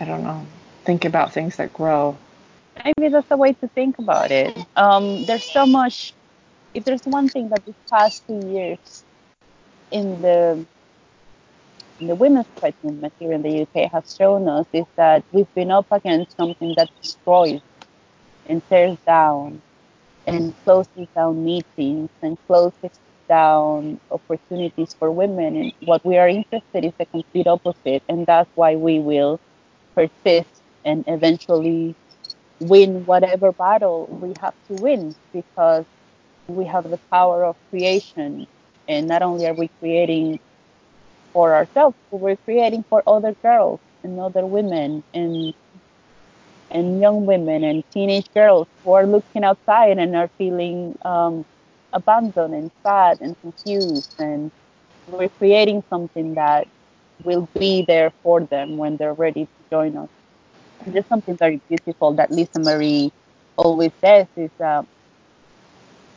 [0.00, 0.46] I don't know
[0.84, 2.16] think about things that grow.
[2.84, 4.56] Maybe that's a way to think about it.
[4.76, 6.14] Um, there's so much.
[6.74, 9.04] If there's one thing that these past two years
[9.90, 10.64] in the
[11.98, 15.52] in the women's rights movement here in the UK has shown us is that we've
[15.54, 17.60] been up against something that destroys
[18.46, 19.60] and tears down
[20.28, 22.92] and closes down meetings and closes
[23.28, 25.56] down opportunities for women.
[25.56, 29.40] And what we are interested in is the complete opposite, and that's why we will
[29.94, 31.94] persist and eventually
[32.60, 35.86] win whatever battle we have to win because
[36.48, 38.46] we have the power of creation.
[38.88, 40.40] And not only are we creating
[41.32, 45.54] for ourselves, but we're creating for other girls and other women and
[46.70, 51.44] and young women and teenage girls who are looking outside and are feeling um,
[51.92, 54.14] abandoned and sad and confused.
[54.18, 54.52] And
[55.06, 56.66] we're creating something that
[57.24, 60.08] will be there for them when they're ready to join us.
[60.84, 63.12] And there's something very beautiful that Lisa Marie
[63.56, 64.82] always says is uh,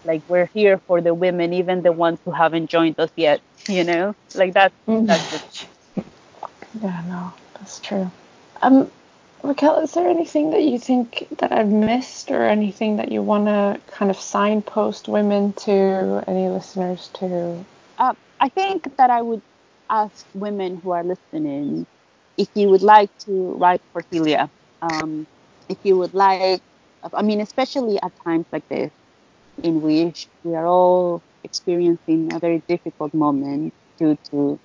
[0.03, 3.41] like we're here for the women, even the ones who haven't joined us yet.
[3.67, 4.73] You know, like that.
[4.87, 5.05] Mm-hmm.
[5.05, 5.65] That's
[6.81, 8.11] yeah, no, that's true.
[8.61, 8.91] Um,
[9.43, 13.45] Raquel, is there anything that you think that I've missed, or anything that you want
[13.45, 17.65] to kind of signpost women to, any listeners to?
[17.97, 19.41] Uh, I think that I would
[19.89, 21.87] ask women who are listening
[22.37, 24.49] if you would like to write for FiLiA.
[24.81, 25.25] Um,
[25.69, 26.61] if you would like,
[27.13, 28.91] I mean, especially at times like this,
[29.63, 34.59] in which we are all experiencing a very difficult moment due to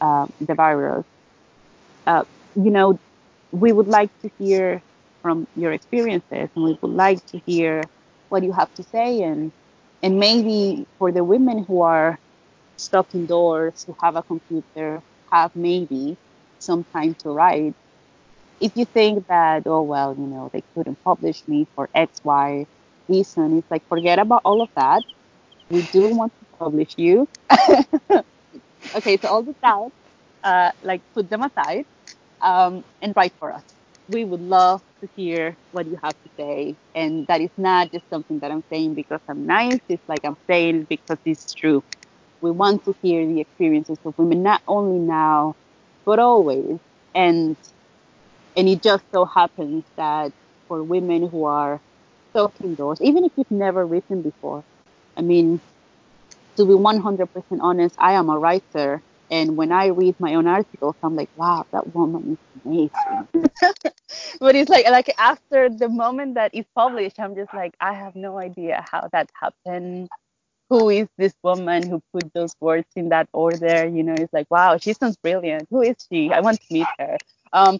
[0.00, 1.04] uh, the virus.
[2.06, 2.24] Uh,
[2.54, 2.98] you know,
[3.52, 4.82] we would like to hear
[5.22, 7.90] from your experiences, and we would like to hear
[8.28, 9.52] what you have to say, and
[10.02, 12.18] and maybe for the women who are
[12.78, 16.18] stuck indoors, who have a computer, have maybe
[16.60, 17.74] some time to write.
[18.60, 22.66] If you think that, oh well, you know, they couldn't publish me for X, Y
[23.08, 25.02] reason, it's like forget about all of that.
[25.70, 27.28] We do want to publish you.
[28.94, 29.94] okay, so all the doubts,
[30.42, 31.86] uh, like put them aside
[32.40, 33.64] um, and write for us.
[34.08, 36.76] We would love to hear what you have to say.
[36.94, 39.80] And that is not just something that I'm saying because I'm nice.
[39.88, 41.82] It's like I'm saying because it's true.
[42.40, 45.56] We want to hear the experiences of women, not only now,
[46.04, 46.78] but always.
[47.14, 47.56] And
[48.56, 50.32] and it just so happens that
[50.68, 51.80] for women who are
[52.30, 54.64] stuck indoors, even if you've never written before,
[55.16, 55.60] I mean,
[56.56, 57.28] to be 100%
[57.60, 61.66] honest, I am a writer and when I read my own articles, I'm like, wow,
[61.72, 63.28] that woman is amazing.
[64.40, 68.14] but it's like like after the moment that it's published, I'm just like, I have
[68.16, 70.08] no idea how that happened.
[70.70, 73.86] Who is this woman who put those words in that order?
[73.88, 75.68] You know, it's like, wow, she sounds brilliant.
[75.70, 76.32] Who is she?
[76.32, 77.18] I want to meet her.
[77.52, 77.78] Um,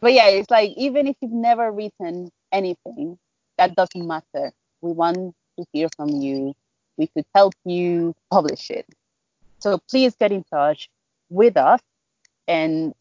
[0.00, 3.18] but yeah, it's like even if you've never written anything,
[3.58, 4.52] that doesn't matter.
[4.82, 5.16] We want
[5.58, 6.54] to hear from you.
[6.98, 8.86] We could help you publish it.
[9.66, 10.88] So please get in touch
[11.28, 11.80] with us
[12.46, 12.94] and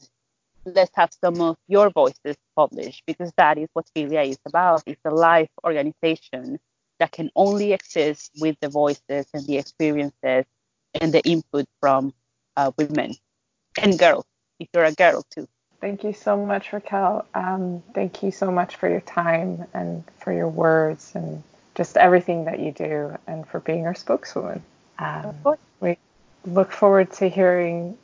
[0.66, 4.82] let's have some of your voices published because that is what FiLiA is about.
[4.88, 6.58] It's a life organization
[7.00, 10.46] that can only exist with the voices and the experiences
[11.00, 12.16] and the input from
[12.58, 13.14] uh, women
[13.80, 14.26] and girls,
[14.60, 15.48] if you're a girl too.
[15.82, 17.28] Thank you so much, Raquel.
[17.36, 21.44] Um, thank you so much for your time and for your words and
[21.76, 24.64] just everything that you do and for being our spokeswoman.
[24.98, 25.60] Um, of course.
[25.80, 26.00] We
[26.46, 27.98] look forward to hearing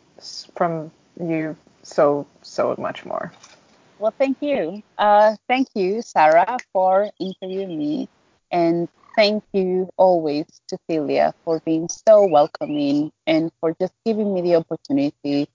[0.55, 3.31] from you so, so much more.
[3.99, 4.81] Well, thank you.
[4.97, 8.09] Uh, thank you, Sarah, for interviewing me.
[8.51, 14.41] And thank you always to FiLiA for being so welcoming and for just giving me
[14.41, 15.47] the opportunity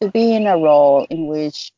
[0.00, 1.72] to be in a role in which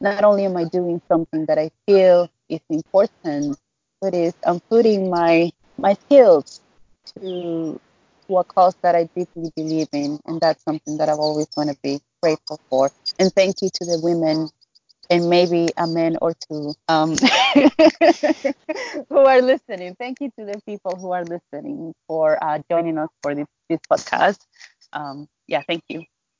[0.00, 3.58] not only am I doing something that I feel is important,
[4.00, 6.60] but is I'm putting my my skills
[7.14, 7.80] to
[8.30, 11.70] to a cause that I deeply believe in, and that's something that I've always want
[11.70, 12.90] to be grateful for.
[13.18, 14.48] And thank you to the women
[15.10, 17.16] and maybe a man or two um,
[19.08, 19.96] who are listening.
[19.98, 23.80] Thank you to the people who are listening for uh, joining us for this, this
[23.90, 24.38] podcast.
[24.92, 26.04] Um, yeah, thank you.